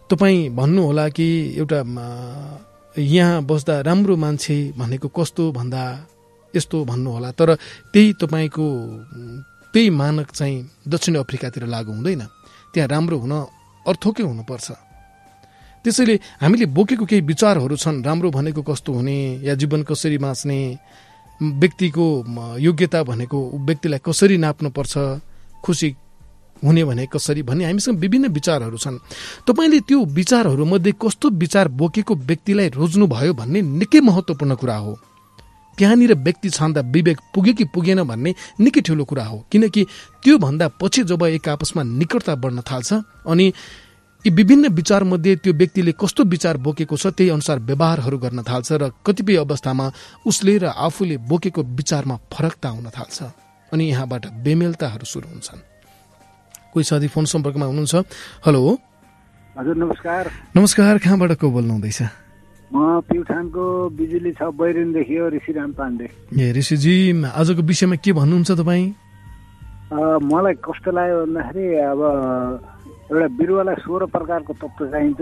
तपाईँ 0.10 0.50
भन्नुहोला 0.56 1.08
कि 1.10 1.28
एउटा 1.58 1.80
यहाँ 2.96 3.44
बस्दा 3.44 3.82
राम्रो 3.82 4.16
मान्छे 4.16 4.56
भनेको 4.78 5.08
कस्तो 5.08 5.52
भन्दा 5.52 5.84
यस्तो 6.54 6.84
भन्नुहोला। 6.86 7.32
तर 7.32 7.56
त्यही 7.94 8.14
तपाईँको 8.22 8.66
त्यही 9.74 9.90
मानक 9.90 10.32
चाहिँ 10.32 10.70
दक्षिण 10.88 11.16
अफ्रिकातिर 11.16 11.66
लागु 11.66 11.92
हुँदैन। 11.92 12.22
त्यहाँ 12.74 12.88
राम्रो 12.88 13.18
हुन 13.18 13.34
अर्थकै 13.88 14.24
हुनुपर्छ। 14.24 14.67
त्यसैले 15.84 16.15
हामीले 16.41 16.65
बोकेको 16.72 17.06
केही 17.06 17.22
विचारहरू 17.28 17.76
छन् 17.76 18.04
राम्रो 18.04 18.30
भनेको 18.32 18.62
कस्तो 18.63 18.93
हुने 18.93 19.17
या 19.43 19.54
जीवन 19.56 19.84
कसरी 19.84 20.17
बाँच्ने 20.17 20.60
व्यक्तिको 21.60 22.06
योग्यता 22.60 23.04
भनेको 23.04 23.38
व्यक्तिलाई 23.67 24.00
कसरी 24.00 24.38
नाप्नुपर्छ 24.38 24.93
खुसी 25.60 25.89
हुने 26.63 26.84
भने 26.84 27.06
कसरी 27.12 27.41
भन्ने 27.43 27.63
हामीसँग 27.65 28.00
विभिन्न 28.00 28.28
विचारहरू 28.32 28.78
छन्। 28.78 28.98
तपाईँले 29.43 29.80
त्यो 29.84 30.00
विचारहरूमध्ये 30.15 30.93
कस्तो 30.96 31.30
विचार 31.36 31.67
बोकेको 31.67 32.15
व्यक्तिलाई 32.15 32.69
रोज्नुभयो 32.80 33.34
भन्ने 33.34 33.62
निकै 33.62 34.00
महत्त्वपूर्ण 34.00 34.56
कुरा 34.56 34.78
हो। 34.78 34.93
त्यहाँनिर 35.78 36.14
व्यक्ति 36.16 36.50
छान्दा 36.50 36.82
विवेक 36.82 37.20
पुग्यो 37.36 37.54
कि 37.54 37.64
पुगेन 37.74 38.04
भन्ने 38.04 38.34
निकै 38.60 38.82
ठुलो 38.82 39.06
कुरा 39.06 39.26
हो। 39.26 39.38
किनकि 39.52 39.86
त्योभन्दा 40.24 40.68
पछि 40.82 41.04
जब 41.04 41.24
एक 41.26 41.50
आपसमा 41.50 41.84
निकटता 41.84 42.36
बढ्न 42.36 42.62
थाल्छ 42.62 42.94
अनि 43.28 43.48
यी 44.26 44.30
विभिन्न 44.32 44.68
विचारमध्ये 44.72 45.36
त्यो 45.36 45.54
व्यक्तिले 45.54 45.92
कस्तो 46.00 46.24
विचार 46.24 46.58
बोकेको 46.58 46.96
छ 46.96 47.08
त्यही 47.12 47.30
अनुसार 47.30 47.60
व्यवहारहरू 47.60 48.18
गर्न 48.18 48.44
थाल्छ 48.44 48.72
र 48.72 48.92
कतिपय 49.06 49.36
अवस्थामा 49.38 49.92
उसले 50.26 50.58
र 50.58 50.66
आफूले 50.72 51.18
बोकेको 51.28 51.62
विचारमा 51.76 52.16
फरकता 52.32 52.70
हुन 52.70 52.88
थाल्छ। 52.90 53.18
अनि 53.72 53.84
यहाँबाट 53.90 54.24
बेमेलताहरू 54.44 55.06
सुरु 55.06 55.28
हुन्छन्। 55.28 55.60
कोही 56.74 56.84
साथी 56.84 57.08
फोन 57.08 57.26
सम्पर्कमा 57.26 57.66
हुनुहुन्छ? 57.66 57.96
हेलो? 58.46 58.62
हजुर 59.58 59.76
नमस्कार। 59.76 60.24
नमस्कार 60.56 60.98
कहाँबाट 60.98 61.32
को 61.38 61.50
बोल्नु 61.52 61.74
हुँदैछ 61.74 62.02
म 62.74 63.06
प्युठानको 63.06 63.64
बिजुली 63.98 64.32
छ 64.34 64.50
बैरिनदेखि 64.58 65.16
हो 65.16 65.28
ऋषिराम 65.30 65.72
पाण्डे। 65.78 66.08
ए 66.42 66.52
ऋषिजी 66.58 66.96
आजको 67.30 67.62
विषयमा 67.62 67.96
के 68.02 68.12
भन्नुहुन्छ 68.18 68.52
तपाईँ? 68.58 68.86
मलाई 69.94 70.54
कस्तो 70.66 70.90
लाग्यो 70.90 71.18
भन्दाखेरि 71.22 71.66
अब 71.94 72.02
एउटा 73.14 73.28
बिरुवालाई 73.38 73.78
सोह्र 73.86 74.06
प्रकारको 74.10 74.54
तत्त्व 74.58 74.84
चाहिन्छ 74.90 75.22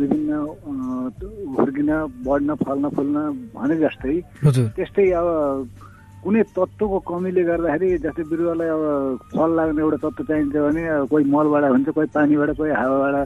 विभिन्न 0.00 0.32
हुर्किन 1.58 1.90
बढ्न 2.24 2.54
फल्न 2.64 2.84
फुल्न 2.96 3.16
भने 3.52 3.76
जस्तै। 3.84 4.16
त्यस्तै 4.48 5.04
अब 5.12 5.28
कुनै 6.22 6.42
तत्त्वको 6.50 6.98
कमीले 7.08 7.42
गर्दाखेरि 7.48 7.88
जस्तै 8.04 8.24
बिरुवालाई 8.30 8.68
अब 8.74 8.84
फल 9.34 9.50
लाग्ने 9.58 9.80
एउटा 9.82 9.98
तत्त्व 10.04 10.24
चाहिन्छ 10.30 10.56
भने 10.66 10.82
कोही 11.10 11.24
मलबाट 11.34 11.64
हुन्छ 11.74 11.88
कोही 11.94 12.08
पानीबाट 12.16 12.50
कोही 12.58 12.72
हावाबाट 12.80 13.16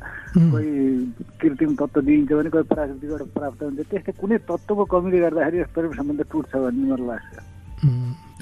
कोही 0.53 0.71
कृत्रिम 1.41 1.73
तत्त्व 1.81 2.01
दिइन्छ 2.09 2.31
भने 2.33 2.51
कोही 2.53 2.65
प्राकृतिकबाट 2.73 3.23
प्राप्त 3.39 3.61
हुन्छ। 3.63 3.81
त्यस्तै 3.91 4.13
कुनै 4.21 4.37
तत्त्वको 4.51 4.85
कमीले 4.93 5.19
गर्दाखेरि 5.25 5.65
प्रेम 5.75 5.93
सम्बन्ध 5.99 6.21
टुट्छ 6.33 6.53
भन्ने 6.53 6.85
मलाई 6.93 7.07
लाग्छ। 7.09 7.35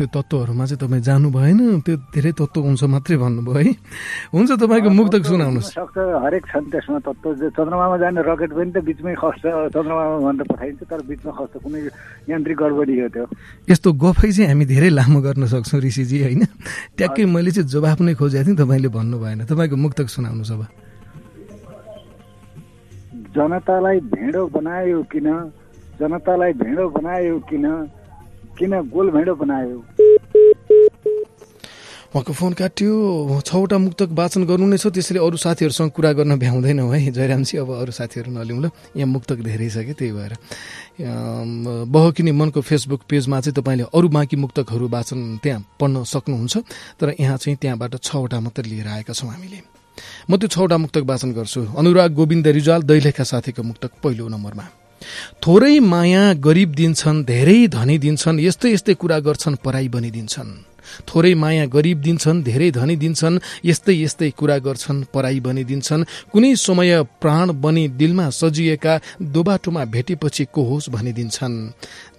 त्यो 0.00 0.08
तत्त्वहरूमा 0.16 0.64
चाहिँ 0.64 0.80
तपाईँ 0.80 1.04
जानु 1.04 1.28
भएन 1.28 1.84
त्यो 1.84 1.96
धेरै 2.08 2.32
तत्त्व 2.32 2.60
हुन्छ 2.64 2.82
मात्रै 2.88 3.16
भन्नुभयो 3.20 3.52
है। 3.52 3.72
हुन्छ 4.32 4.50
तपाईँको 4.56 4.90
मुक्तक 4.96 5.22
सुनाउनुहोस्। 5.28 5.76
सक्छ 5.76 5.96
हरेक 6.24 6.44
छन् 6.48 6.72
त्यसमा 6.72 6.98
तत्त्व। 7.04 7.52
चन्द्रमामा 7.52 7.96
जाने 8.00 8.20
रकेट 8.24 8.50
पनि 8.56 8.70
त 8.72 8.76
बिचमै 8.80 9.12
खस्छ 9.20 9.44
चन्द्रमामा 9.76 10.16
भनेर 10.24 10.44
पठाइन्छ 10.48 10.80
तर 10.88 11.00
बिचमा 11.04 11.32
खस्छ। 11.36 11.54
कुनै 11.60 11.80
यान्त्रिक 12.32 12.56
गडबडी 12.56 12.94
हो 12.96 13.08
त्यो। 13.12 13.24
यस्तो 13.68 13.88
गफै 13.92 14.30
चाहिँ 14.32 14.48
हामी 14.48 14.64
धेरै 14.72 14.90
लामो 14.96 15.20
गर्न 15.20 15.44
सक्छौँ 15.52 15.80
ऋषिजी 15.84 16.16
होइन? 16.24 16.42
ट्याक्कै 16.96 17.24
मैले 17.28 17.50
चाहिँ 17.52 17.68
जवाफ 17.68 18.00
नै 18.00 18.14
खोजेको 18.16 18.44
थिएँ 18.48 18.56
तपाईँले 18.56 18.88
भन्नु 18.88 19.16
भएन। 19.20 19.44
तपाईँको 19.44 19.76
मुक्तक 19.76 20.08
सुनाउनुहोस् 20.08 20.52
अब। 20.56 20.62
जनतालाई 23.36 23.98
भेडो 24.00 24.42
बनायो 24.48 24.98
किन? 25.12 25.28
जनतालाई 26.00 26.52
भेडो 26.56 26.84
बनायो 26.88 27.36
किन? 27.44 27.66
किन 28.60 28.72
गोल 28.92 29.10
भेडो 29.10 29.34
बनायो? 29.40 29.78
उहाँको 32.10 32.32
फोन 32.34 32.52
काट्यो। 32.58 33.40
छवटा 33.46 33.78
मुक्तक 33.78 34.10
वाचन 34.12 34.44
गर्नु 34.44 34.66
नै 34.66 34.76
छ 34.76 34.90
त्यसैले 34.92 35.20
अरू 35.22 35.36
साथीहरूसँग 35.38 35.90
कुरा 35.96 36.10
गर्न 36.18 36.36
भ्याउँदैनौँ 36.36 36.90
है 36.92 36.98
जयरामजी 37.08 37.56
अब 37.62 37.70
अरू 37.70 37.92
साथीहरू 37.94 38.30
नलिउँ 38.34 38.60
ल। 38.60 38.70
यहाँ 38.98 39.08
मुक्तक 39.08 39.38
धेरै 39.40 39.68
छ 39.70 39.86
कि 39.86 39.94
त्यही 39.94 40.12
भएर। 40.12 40.32
बहकिने 41.86 42.32
मनको 42.34 42.60
फेसबुक 42.60 43.02
पेजमा 43.08 43.40
चाहिँ 43.40 43.54
तपाईँले 43.56 43.84
अरू 43.94 44.08
बाँकी 44.10 44.36
मुक्तकहरू 44.36 44.88
वाचन 44.90 45.38
त्यहाँ 45.38 45.60
पढ्न 45.80 46.02
सक्नुहुन्छ 46.04 46.54
तर 46.98 47.14
यहाँ 47.16 47.36
चाहिँ 47.38 47.56
त्यहाँबाट 47.62 48.02
छवटा 48.02 48.38
मात्रै 48.42 48.66
लिएर 48.66 48.88
आएका 48.90 49.14
छौँ 49.14 49.30
हामीले। 49.30 49.62
म 50.28 50.36
त्यो 50.36 50.48
छवटा 50.50 50.76
मुक्तक 50.82 51.06
वाचन 51.06 51.30
गर्छु। 51.32 51.78
अनुराग 51.78 52.10
गोविन्द 52.18 52.46
रिजाल 52.58 52.82
दैलेखा 52.90 53.24
साथीको 53.24 53.62
मुक्तक 53.62 53.90
पहिलो 54.02 54.28
नम्बरमा। 54.28 54.66
थोरै 55.42 55.80
माया 55.80 56.34
गरिब 56.34 56.70
दिन्छन् 56.72 57.24
धेरै 57.24 57.68
धनी 57.68 57.98
दिन्छन् 57.98 58.40
यस्तै 58.40 58.72
यस्तै 58.72 58.94
कुरा 58.94 59.18
गर्छन् 59.18 59.56
पराई 59.56 59.88
बनिदिन्छन्। 59.88 60.50
थोरै 61.08 61.34
माया 61.34 61.66
गरिब 61.66 61.98
दिन्छन् 62.00 62.42
धेरै 62.42 62.70
धनी 62.70 62.96
दिन्छन् 62.96 63.38
यस्तै 63.64 64.02
यस्तै 64.02 64.30
कुरा 64.30 64.58
गर्छन् 64.58 65.04
पराई 65.14 65.40
बनिदिन्छन्। 65.40 66.04
कुनै 66.32 66.54
समय 66.56 67.02
प्राण 67.02 67.52
बनी 67.52 67.88
दिलमा 67.88 68.30
सजिएका 68.30 69.00
दोबाटोमा 69.22 69.84
भेटेपछि 69.84 70.44
को 70.44 70.62
होस् 70.62 70.90
भनिदिन्छन्? 70.90 71.70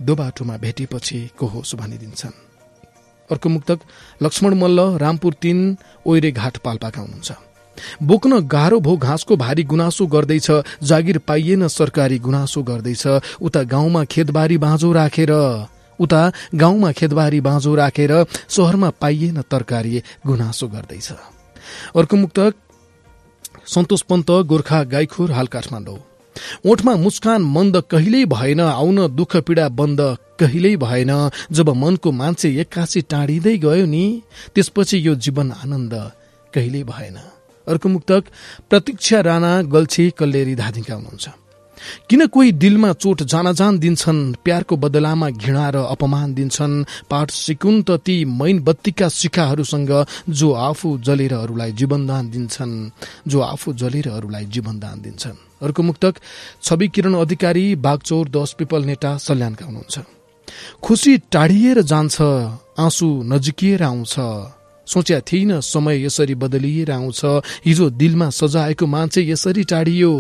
दोबाटोमा 0.02 0.58
भेटेपछि 0.58 1.30
को 1.38 1.46
होस् 1.48 1.76
भनिदिन्छन्? 1.76 2.32
अर्को 3.32 3.50
मुक्तक 3.50 3.80
लक्ष्मण 4.24 4.54
मल्ल 4.54 4.80
रामपुर 4.98 5.34
तीन 5.34 5.78
ओइरे 6.06 6.32
घाट 6.32 6.58
पाल्पाका 6.58 7.02
हुनुहुन्छ। 7.02 7.32
बोक्न 8.04 8.40
गाह्रो 8.48 8.80
भो 8.80 8.96
घाँसको 8.98 9.36
भारी 9.38 9.64
गुनासो 9.64 10.06
गर्दैछ। 10.08 10.50
जागिर 10.84 11.18
पाइएन 11.28 11.68
सरकारी 11.70 12.20
गुनासो 12.20 12.64
गर्दैछ। 12.64 13.08
उता 13.42 13.64
गाउँमा 13.66 14.04
खेतबारी 14.06 14.58
बाँझो 14.58 14.92
राखेर 14.94 15.32
उता 16.00 16.22
गाउँमा 16.56 16.92
खेतबारी 16.92 17.40
बाँझो 17.42 17.76
राखेर 17.76 18.14
शहरमा 18.50 18.90
पाइएन 19.02 19.42
तरकारी 19.42 20.04
गुनासो 20.28 20.68
गर्दैछ। 20.68 21.12
अर्को 21.96 22.16
मुक्तक 22.18 22.54
सन्तोष 23.68 24.02
पन्त 24.02 24.32
गोर्खा 24.48 24.84
गाईखोर 24.84 25.32
हाल 25.32 25.48
काठमाडौँ। 25.48 25.98
ओठमा 26.66 26.96
मुस्कान 26.96 27.42
मन्द 27.48 27.78
कहिल्यै 27.92 28.26
भएन 28.26 28.60
आउन 28.62 28.98
दुःख 29.16 29.36
पीडा 29.38 29.68
बन्द 29.70 30.02
कहिल्यै 30.40 30.76
भएन। 30.78 31.12
जब 31.52 31.70
मनको 31.76 32.12
मान्छे 32.12 32.50
एक्कासी 32.62 33.02
टाढिँदै 33.12 33.58
गयो 33.58 33.86
नि 33.86 34.06
त्यसपछि 34.56 34.98
यो 35.08 35.16
जीवन 35.16 35.52
आनन्द 35.54 35.94
कहिल्यै 36.54 36.84
भएन। 36.84 37.18
अर्को 37.68 37.90
मुक्तक 37.90 38.24
प्रतीक्षा 38.70 39.20
राणा 39.22 39.62
गल्छी 39.62 40.10
कल्लेरी 40.18 40.56
धादिङका 40.56 40.96
हुनुहुन्छ। 40.96 41.28
किन 42.10 42.26
कोही 42.28 42.52
दिलमा 42.52 42.94
चोट 42.94 43.24
जान 43.24 43.54
जान 43.54 43.80
दिन्छन् 43.80 44.34
प्यारको 44.44 44.78
बदलामा 44.78 45.30
घृणा 45.30 45.70
र 45.70 45.78
अपमान 45.90 46.34
दिन्छन्? 46.34 46.86
पाठ 47.10 47.32
सिकुन् 47.32 47.84
त 47.84 47.98
ती 48.06 48.26
मैन 48.26 48.60
बत्तीका 48.60 49.10
शिखाहरूसँग 49.10 50.06
जो 50.30 50.52
आफू 50.52 50.98
जलेर 50.98 51.34
अरूलाई 51.34 51.72
जीवनदान 51.72 52.30
दिन्छन् 52.30 52.90
जो 53.28 53.40
आफू 53.42 53.74
जलेर 53.74 54.10
अरूलाई 54.10 54.46
जीवनदान 54.46 55.02
दिन्छन्। 55.02 55.38
अर्को 55.62 55.84
मुक्तक 55.84 56.14
छवि 56.62 56.88
किरण 56.88 57.14
अधिकारी 57.14 57.76
बागचौर 57.76 58.30
दस 58.30 58.56
पिपल 58.58 58.86
नेता 58.86 59.18
सल्यानका 59.18 59.66
हुनुहुन्छ। 59.66 60.00
खुसी 60.84 61.18
टाढिएर 61.18 61.82
जान्छ 61.82 62.22
आँसु 62.78 63.08
नजिकिएर 63.26 63.84
आउँछ। 63.84 64.16
सोच्या 64.88 65.20
थिइन 65.28 65.60
समय 65.62 66.06
यसरी 66.06 66.36
बदलिएर 66.36 66.92
आउँछ 66.92 67.22
हिजो 67.66 67.90
दिलमा 67.90 68.30
सजाएको 68.30 68.86
मान्छे 68.88 69.22
यसरी 69.30 69.64
टाढियो। 69.64 70.14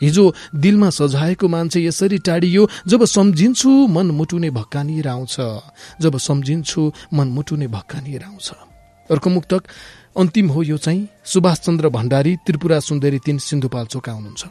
हिजो 0.00 0.24
दिलमा 0.54 0.90
सजाएको 0.90 1.48
मान्छे 1.48 1.84
यसरी 1.84 2.18
टाढियो। 2.18 2.68
जब 2.88 3.04
सम्झिन्छु 3.04 3.70
मन 3.88 4.10
मुटु 4.10 4.38
नै 4.38 4.50
भक्कानिएर 4.50 5.08
आउँछ 5.08 5.36
जब 6.02 6.16
सम्झिन्छु 6.18 6.92
मन 7.14 7.28
मुटु 7.28 7.56
नै 7.56 7.66
भक्कानिएर 7.66 8.22
आउँछ 8.24 8.50
अर्को 9.10 9.30
मुक्तक 9.30 9.62
अन्तिम 10.16 10.48
हो 10.48 10.62
यो 10.62 10.76
चाहिँ 10.76 11.08
सुभाष 11.24 11.58
चन्द्र 11.60 11.88
भण्डारी 11.88 12.36
त्रिपुरा 12.46 12.80
सुन्दरी 12.80 13.18
तीन 13.18 13.38
सिन्धुपाल्चोका 13.38 14.12
हुनुहुन्छ। 14.12 14.44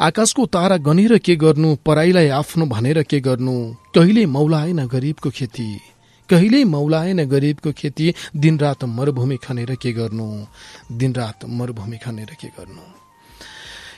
आकाशको 0.00 0.46
तारा 0.46 0.76
गनेर 0.76 1.18
के 1.18 1.36
गर्नु 1.36 1.74
पराईलाई 1.86 2.28
आफ्नो 2.28 2.66
भनेर 2.66 3.02
के 3.02 3.20
गर्नु? 3.20 3.54
कहिले 3.94 4.24
मौलाएन 4.26 4.86
गरिबको 4.86 5.30
खेती। 5.30 5.66
कहिल्यै 6.28 6.64
मौलाएन 6.64 7.24
गरिबको 7.28 7.72
खेती 7.72 8.14
दिनरात 8.32 8.84
मरुभूमि 8.88 9.36
खनेर 9.36 9.74
के 9.76 9.92
गर्नु? 9.92 10.26
दिनरात 10.92 11.44
मरुभूमि 11.44 11.98
खनेर 11.98 12.36
के 12.40 12.48
गर्नु? 12.56 12.84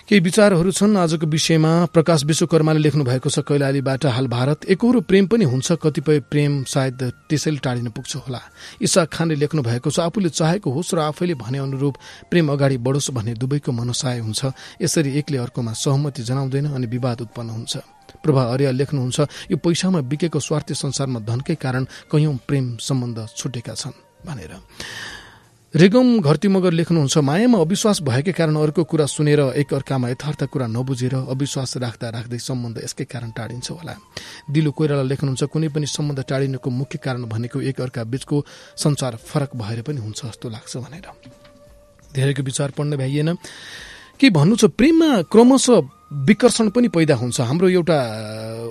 केही 0.06 0.20
विचारहरू 0.20 0.70
छन् 0.70 0.96
आजको 0.96 1.26
विषयमा। 1.26 1.90
प्रकाश 1.90 2.24
विश्वकर्माले 2.24 2.78
लेख्नु 2.78 3.04
भएको 3.04 3.26
छ 3.26 3.42
कैलालीबाट 3.42 4.06
हाल 4.06 4.26
भारत 4.26 4.70
एकहोरो 4.70 5.00
प्रेम 5.02 5.26
पनि 5.26 5.44
हुन्छ 5.44 5.82
कतिपय 5.82 6.20
प्रेम 6.30 6.62
सायद 6.62 7.02
त्यसैले 7.26 7.58
टाढिन 7.58 7.90
पुग्छ 7.90 8.22
होला। 8.22 8.40
इसाक 8.82 9.08
खानले 9.10 9.34
लेख्नु 9.34 9.62
भएको 9.62 9.90
छ 9.90 10.06
आफूले 10.06 10.30
चाहेको 10.30 10.70
होस् 10.70 10.94
र 10.94 10.98
आफैले 11.10 11.34
भने 11.34 11.58
अनुरूप 11.58 11.94
प्रेम 12.30 12.46
अगाडि 12.54 12.78
बढोस् 12.86 13.10
भन्ने 13.18 13.34
दुवैको 13.34 13.70
मनसाय 13.72 14.18
हुन्छ। 14.22 14.54
यसरी 14.82 15.10
एकले 15.18 15.38
अर्कोमा 15.42 15.72
सहमति 15.74 16.22
जनाउँदैन 16.22 16.66
अनि 16.70 16.86
विवाद 16.86 17.20
उत्पन्न 17.26 17.50
हुन्छ। 17.50 17.74
प्रभा 18.26 18.42
अर्य 18.52 18.72
लेख्नुहुन्छ। 18.74 19.18
यो 19.46 19.56
पैसामा 19.56 20.00
बिकेको 20.02 20.40
स्वार्थी 20.40 20.74
संसारमा 20.74 21.20
धनकै 21.22 21.54
कारण 21.56 21.84
कैयौं 22.10 22.36
प्रेम 22.42 22.76
सम्बन्ध 22.82 23.18
छुटेका 23.38 23.74
छन् 23.76 23.94
भनेर। 24.26 24.52
रेगम 25.74 26.24
घरती 26.24 26.48
मगर 26.48 26.72
लेख्नुहुन्छ 26.72 27.18
मायामा 27.20 27.58
अविश्वास 27.60 28.00
भएकै 28.00 28.32
कारण 28.32 28.56
अर्को 28.56 28.82
कुरा 28.88 29.06
सुनेर 29.06 29.40
एक 29.60 29.74
अर्कामा 29.74 30.08
यथार्थ 30.08 30.44
कुरा 30.48 30.66
नबुझेर 30.66 31.14
अविश्वास 31.28 31.76
राख्दा 31.76 32.08
राख्दै 32.16 32.38
सम्बन्ध 32.40 32.76
यसकै 32.80 33.04
कारण 33.04 33.30
टाढिन्छ 33.36 33.70
होला। 33.70 33.94
दिलु 34.48 34.70
कोइराला 34.72 35.04
लेख्नुहुन्छ 35.04 35.44
कुनै 35.52 35.68
पनि 35.68 35.86
सम्बन्ध 35.86 36.24
टाढिनुको 36.24 36.70
मुख्य 36.70 36.96
कारण 36.96 37.22
भनेको 37.28 37.60
एक 37.60 37.80
अर्का 37.82 38.04
बीचको 38.08 38.36
संसार 38.74 39.16
फरक 39.20 39.50
भएर 39.56 39.82
पनि 39.84 40.00
हुन्छ 40.00 40.20
जस्तो 40.24 40.48
लाग्छ 40.48 40.72
भनेर। 40.80 41.06
धेरैको 42.14 42.42
विचार 42.42 42.70
पढ्न 42.72 42.96
भ्याइएन। 42.96 43.36
के 44.16 44.30
भन्नु 44.32 44.56
छ 44.56 44.72
प्रेममा 44.72 45.28
क्रमशः 45.28 45.80
विकर्षण 46.07 46.69
पनि 46.71 46.88
पैदा 46.88 47.14
हुन्छ। 47.19 47.40
हाम्रो 47.40 47.69
एउटा 47.69 47.99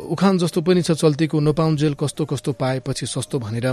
उखान 0.08 0.38
जस्तो 0.40 0.62
पनि 0.64 0.82
छ 0.82 0.92
चल्तीको 0.96 1.40
नपाउन्जेल 1.40 1.94
कस्तो 2.00 2.26
कस्तो 2.32 2.52
पाएपछि 2.56 3.06
सस्तो 3.06 3.40
भनेर। 3.44 3.68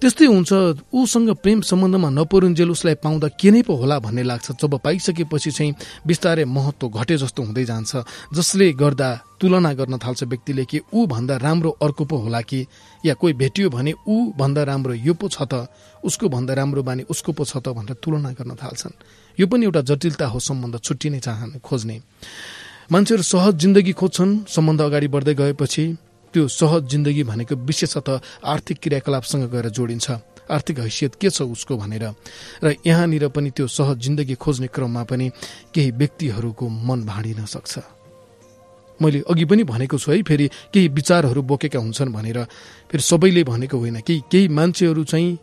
त्यस्तै 0.00 0.24
हुन्छ 0.24 0.50
ऊसँग 0.88 1.30
प्रेम 1.44 1.60
सम्बन्धमा 1.60 2.08
नपरुन्जेल 2.10 2.70
उसलाई 2.72 2.94
पाउँदा 3.04 3.28
के 3.36 3.50
नै 3.52 3.62
पो 3.62 3.76
होला 3.76 3.98
भन्ने 4.00 4.22
लाग्छ। 4.24 4.56
जब 4.56 4.80
पाइसकेपछि 4.80 5.50
चाहिँ 5.52 5.74
बिस्तारै 6.00 6.44
महत्व 6.48 6.88
घटे 6.88 7.16
जस्तो 7.20 7.42
हुँदै 7.44 7.64
जान्छ। 7.64 7.92
जसले 8.32 8.72
गर्दा 8.72 9.08
तुलना 9.36 9.72
गर्न 9.76 10.00
थाल्छ 10.00 10.24
व्यक्तिले 10.24 10.64
कि 10.64 10.80
ऊ 10.88 11.04
भन्दा 11.04 11.36
राम्रो 11.36 11.70
अर्को 11.84 12.04
पो 12.08 12.16
होला 12.24 12.40
कि 12.40 12.66
या 13.04 13.14
कोही 13.20 13.32
भेटियो 13.36 13.68
भने 13.68 13.92
ऊ 14.08 14.32
भन्दा 14.32 14.62
राम्रो 14.64 14.94
यो 15.04 15.12
पो 15.12 15.28
छ 15.28 15.44
त 15.44 15.68
उसको 16.00 16.28
भन्दा 16.32 16.54
राम्रो 16.56 16.82
बानी 16.82 17.02
उसको 17.12 17.32
पो 17.36 17.44
छ 17.44 17.60
त 17.60 17.76
भनेर 17.76 18.00
तुलना 18.00 18.32
गर्न 18.32 18.56
थाल्छन्। 18.56 18.96
यो 19.38 19.46
पनि 19.46 19.64
एउटा 19.68 19.80
जटिलता 19.92 20.26
हो 20.32 20.38
सम्बन्ध 20.40 20.80
छुट्टिने 20.80 21.20
चाहने 21.20 21.60
खोज्ने। 21.60 22.00
मान्छेहरू 22.84 23.22
सहज 23.24 23.54
जिन्दगी 23.56 23.92
खोज्छन्। 23.92 24.44
सम्बन्ध 24.44 24.80
अगाडि 24.82 25.08
बढ्दै 25.08 25.34
गएपछि 25.34 25.84
त्यो 26.34 26.48
सहज 26.50 26.82
जिन्दगी 26.84 27.22
भनेको 27.24 27.54
विशेषतः 27.64 28.20
आर्थिक 28.44 28.78
क्रियाकलापसँग 28.82 29.44
गएर 29.48 29.68
जोडिन्छ। 29.70 30.10
आर्थिक 30.44 30.78
हैसियत 30.78 31.14
के 31.16 31.30
छ 31.30 31.42
उसको 31.48 31.76
भनेर। 31.76 32.04
र 32.60 32.76
यहाँनिर 32.84 33.28
पनि 33.32 33.50
त्यो 33.50 33.66
सहज 33.66 33.96
जिन्दगी 33.96 34.34
खोज्ने 34.36 34.68
क्रममा 34.68 35.02
पनि 35.08 35.30
केही 35.72 35.90
व्यक्तिहरूको 35.96 36.68
मन 36.68 37.04
भाँडिन 37.08 37.44
सक्छ। 37.46 37.72
मैले 39.00 39.24
अघि 39.24 39.44
पनि 39.44 39.64
भनेको 39.64 39.96
छु 39.98 40.12
है 40.12 40.22
फेरि 40.22 40.46
केही 40.68 40.88
विचारहरू 40.88 41.42
बोकेका 41.42 41.78
हुन्छन् 41.78 42.12
भनेर। 42.12 42.38
फेरि 42.92 43.02
सबैले 43.02 43.44
भनेको 43.44 43.78
होइन 43.78 44.00
केही 44.04 44.20
केही 44.30 44.48
मान्छेहरू 44.48 45.04
चाहिँ 45.04 45.38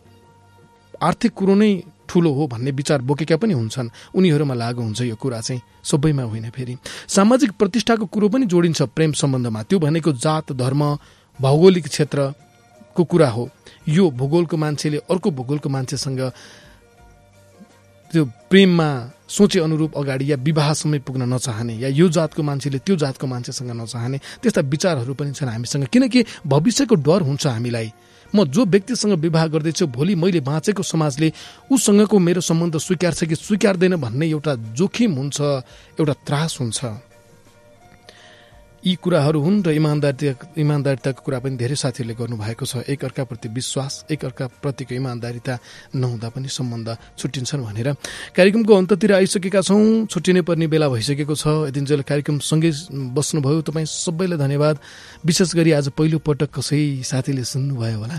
आर्थिक 1.02 1.32
कुरो 1.34 1.54
नै 1.54 1.70
ठुलो 2.12 2.32
हो 2.32 2.46
भन्ने 2.46 2.70
विचार 2.70 3.00
बोकेका 3.00 3.36
पनि 3.36 3.52
हुन्छन्। 3.52 3.88
उनीहरूमा 4.14 4.54
लागु 4.54 4.82
हुन्छ 4.82 5.00
यो 5.02 5.16
कुरा 5.16 5.40
चाहिँ। 5.40 5.60
सबैमा 5.82 6.22
होइन 6.22 6.50
फेरि। 6.50 6.76
सामाजिक 7.08 7.50
प्रतिष्ठाको 7.56 8.06
कुरो 8.06 8.28
पनि 8.28 8.46
जोडिन्छ 8.46 8.82
प्रेम 8.92 9.12
सम्बन्धमा। 9.12 9.62
त्यो 9.62 9.78
भनेको 9.78 10.12
जात 10.12 10.52
धर्म 10.52 10.82
भौगोलिक 11.40 11.88
क्षेत्रको 11.88 13.04
कुरा 13.04 13.28
हो। 13.28 13.48
यो 13.88 14.10
भूगोलको 14.10 14.56
मान्छेले 14.56 14.98
अर्को 15.10 15.30
भूगोलको 15.30 15.68
मान्छेसँग 15.68 16.20
त्यो 18.12 18.24
प्रेममा 18.50 18.88
सोचे 19.28 19.58
अनुरूप 19.60 19.96
अगाडि 19.96 20.32
या 20.32 20.36
विवाहसम्म 20.36 20.98
पुग्न 21.00 21.22
नचाहने 21.32 21.74
या 21.80 21.88
यो 21.88 22.08
जातको 22.08 22.42
मान्छेले 22.42 22.78
त्यो 22.78 22.96
जातको 22.96 23.26
मान्छेसँग 23.26 23.70
नचाहने 23.72 24.18
त्यस्ता 24.42 24.60
विचारहरू 24.60 25.14
पनि 25.14 25.32
छन् 25.32 25.48
हामीसँग। 25.48 25.88
किनकि 25.88 26.24
भविष्यको 26.46 26.94
डर 26.94 27.20
हुन्छ 27.24 27.46
हामीलाई। 27.46 27.88
म 28.34 28.44
जो 28.44 28.64
व्यक्तिसँग 28.64 29.12
विवाह 29.20 29.46
गर्दैछु 29.46 29.86
भोलि 29.86 30.14
मैले 30.14 30.40
बाँचेको 30.40 30.82
समाजले 30.82 31.32
उसँगको 31.70 32.18
मेरो 32.18 32.40
सम्बन्ध 32.40 32.78
स्वीकार्छ 32.78 33.24
कि 33.24 33.34
स्वीकार्दैन 33.34 33.96
भन्ने 33.96 34.26
एउटा 34.28 34.54
जोखिम 34.72 35.12
हुन्छ 35.12 35.40
एउटा 36.00 36.14
त्रास 36.26 36.58
हुन्छ। 36.60 37.11
यी 38.82 38.94
कुराहरू 38.98 39.40
हुन् 39.40 39.62
र 39.62 39.70
इमान्दारिता 39.78 40.58
इमान्दारिताको 40.58 41.22
कुरा 41.22 41.38
पनि 41.38 41.54
धेरै 41.54 41.76
साथीहरूले 41.78 42.14
गर्नुभएको 42.18 42.66
छ। 42.66 42.82
एक 42.90 43.04
अर्काप्रति 43.04 43.48
विश्वास 43.54 44.10
एक 44.10 44.24
अर्काप्रतिको 44.26 44.94
इमान्दारिता 44.98 45.54
नहुँदा 45.94 46.28
पनि 46.34 46.48
सम्बन्ध 46.50 46.88
छुट्टिन्छन् 47.14 47.62
भनेर 47.62 47.88
कार्यक्रमको 48.34 48.72
अन्ततिर 48.74 49.12
आइसकेका 49.22 49.60
छौँ। 49.62 50.10
छुट्टिनै 50.10 50.42
पर्ने 50.42 50.66
बेला 50.66 50.88
भइसकेको 50.90 51.30
छ। 51.30 51.70
यतिन्जेल 51.70 52.02
कार्यक्रम 52.02 52.42
सँगै 52.42 52.70
बस्नुभयो 53.14 53.60
तपाईँ 53.70 53.86
सबैलाई 53.86 54.38
धन्यवाद। 54.42 54.76
विशेष 55.30 55.54
गरी 55.54 55.70
आज 55.78 55.94
पहिलो 55.94 56.18
पटक 56.18 56.50
कसै 56.50 57.06
साथीले 57.06 57.46
सुन्नुभयो 57.46 57.98
होला। 58.02 58.18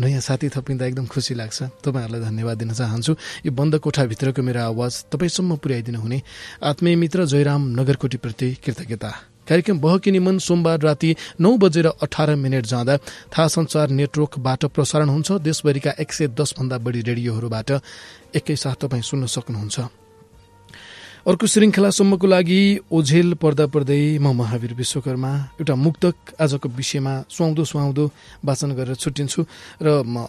नयाँ 0.00 0.24
साथी 0.24 0.48
थपिँदा 0.56 0.88
एकदम 0.88 1.06
खुसी 1.12 1.36
लाग्छ। 1.36 1.84
तपाईँहरूलाई 1.84 2.20
धन्यवाद 2.24 2.56
दिन 2.56 2.72
चाहन्छु। 2.72 3.12
यो 3.44 3.52
बन्द 3.52 3.76
कोठाभित्रको 3.84 4.40
मेरो 4.40 4.72
आवाज 4.72 5.12
तपाईँसम्म 5.12 5.60
पुर्याइदिनु 5.60 6.00
हुने 6.00 6.18
आत्मीय 6.64 6.96
मित्र 6.96 7.28
जयराम 7.28 7.76
नगरकोटीप्रति 7.76 8.48
कृतज्ञता। 8.64 9.27
कार्यक्रम 9.48 9.78
बहकिनी 9.80 10.18
मन 10.18 10.38
सोमबार 10.38 10.80
राति 10.80 11.14
नौ 11.40 11.56
बजेर 11.56 11.86
अठार 11.88 12.34
मिनट 12.36 12.66
जाँदा 12.66 12.96
थाहा 13.32 13.48
संचार 13.48 13.88
नेटवर्कबाट 13.90 14.64
प्रसारण 14.70 15.08
हुन्छ। 15.08 15.28
देशभरिका 15.40 15.90
एक 15.98 16.12
सय 16.12 16.26
दसभन्दा 16.30 16.78
बढी 16.78 17.00
रेडियोहरूबाट 17.02 17.70
एकैसाथ 18.36 18.76
तपाईँ 18.82 19.02
सुन्न 19.02 19.26
सक्नुहुन्छ। 19.26 19.78
अर्को 21.28 21.46
श्रृङ्खलासम्मको 21.46 22.26
लागि 22.26 22.60
ओझेल 22.88 23.34
पर्दा 23.42 23.66
पर्दै 23.68 24.16
म 24.16 24.32
महावीर 24.32 24.72
विश्वकर्मा। 24.74 25.32
एउटा 25.60 25.74
मुक्तक 25.76 26.14
आजको 26.40 26.68
विषयमा 26.68 27.12
सुहाउँदो 27.28 27.64
सुहाउँदो 27.68 28.04
वाचन 28.44 28.70
गरेर 28.72 28.96
छुट्टिन्छु 28.96 29.40
र 29.82 29.86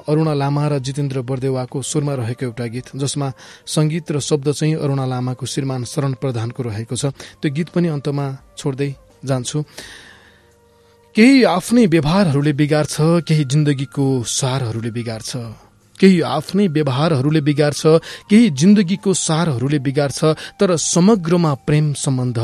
अरूणा 0.09 0.33
लामा 0.33 0.63
र 0.67 0.79
जितेन्द्र 0.83 1.21
बर्देवाको 1.23 1.77
स्वरमा 1.81 2.13
रहेको 2.19 2.45
एउटा 2.45 2.65
गीत 2.67 2.87
जसमा 2.99 3.27
सङ्गीत 3.65 4.11
र 4.11 4.19
शब्द 4.19 4.51
चाहिँ 4.51 4.75
अरूणा 4.75 5.05
लामाको 5.05 5.45
श्रीमान 5.45 5.83
शरण 5.87 6.13
प्रधानको 6.19 6.63
रहेको 6.67 6.95
छ। 6.95 7.15
त्यो 7.39 7.47
गीत 7.47 7.69
पनि 7.71 7.87
अन्तमा 7.95 8.25
छोड्दै 8.59 8.89
जान्छु। 9.25 9.63
केही 11.15 11.43
आफ्नै 11.43 11.85
व्यवहारहरूले 11.85 12.53
बिगार्छ 12.53 12.95
केही 13.27 13.43
जिन्दगीको 13.45 14.05
सारहरूले 14.23 14.91
बिगार्छ 14.91 15.31
केही 15.99 16.21
आफ्नै 16.21 16.67
व्यवहारहरूले 16.67 17.41
बिगार्छ 17.41 17.81
केही 18.29 18.49
जिन्दगीको 18.49 19.13
सारहरूले 19.13 19.79
बिगार्छ 19.79 20.19
तर 20.59 20.75
समग्रमा 20.75 21.53
प्रेम 21.67 21.93
सम्बन्ध 21.93 22.39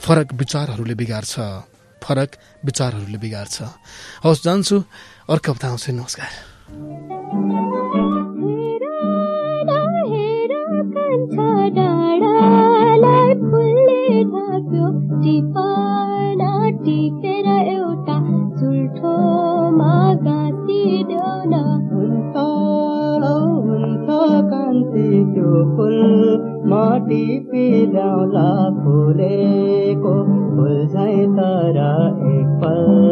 फरक 0.00 0.34
विचारहरूले 0.34 0.94
बिगार्छ 0.94 1.34
फरक 2.02 2.30
विचारहरूले 2.64 3.18
बिगार्छ 3.18 3.56
हवस् 4.24 4.44
जान्छु। 4.44 4.76
अर्को 5.28 5.52
हप्ता 5.52 5.68
आउँछु 5.68 5.92
नमस्कार। 5.92 7.19
मिठो 25.30 25.76
फुल 25.76 25.98
माटी 26.70 27.24
पिलाउला 27.50 28.48
फुलेको 28.78 30.14
फुल 30.56 30.86
झै 30.86 31.26
तर 31.36 31.78
एक 32.30 32.48
पल 32.62 33.09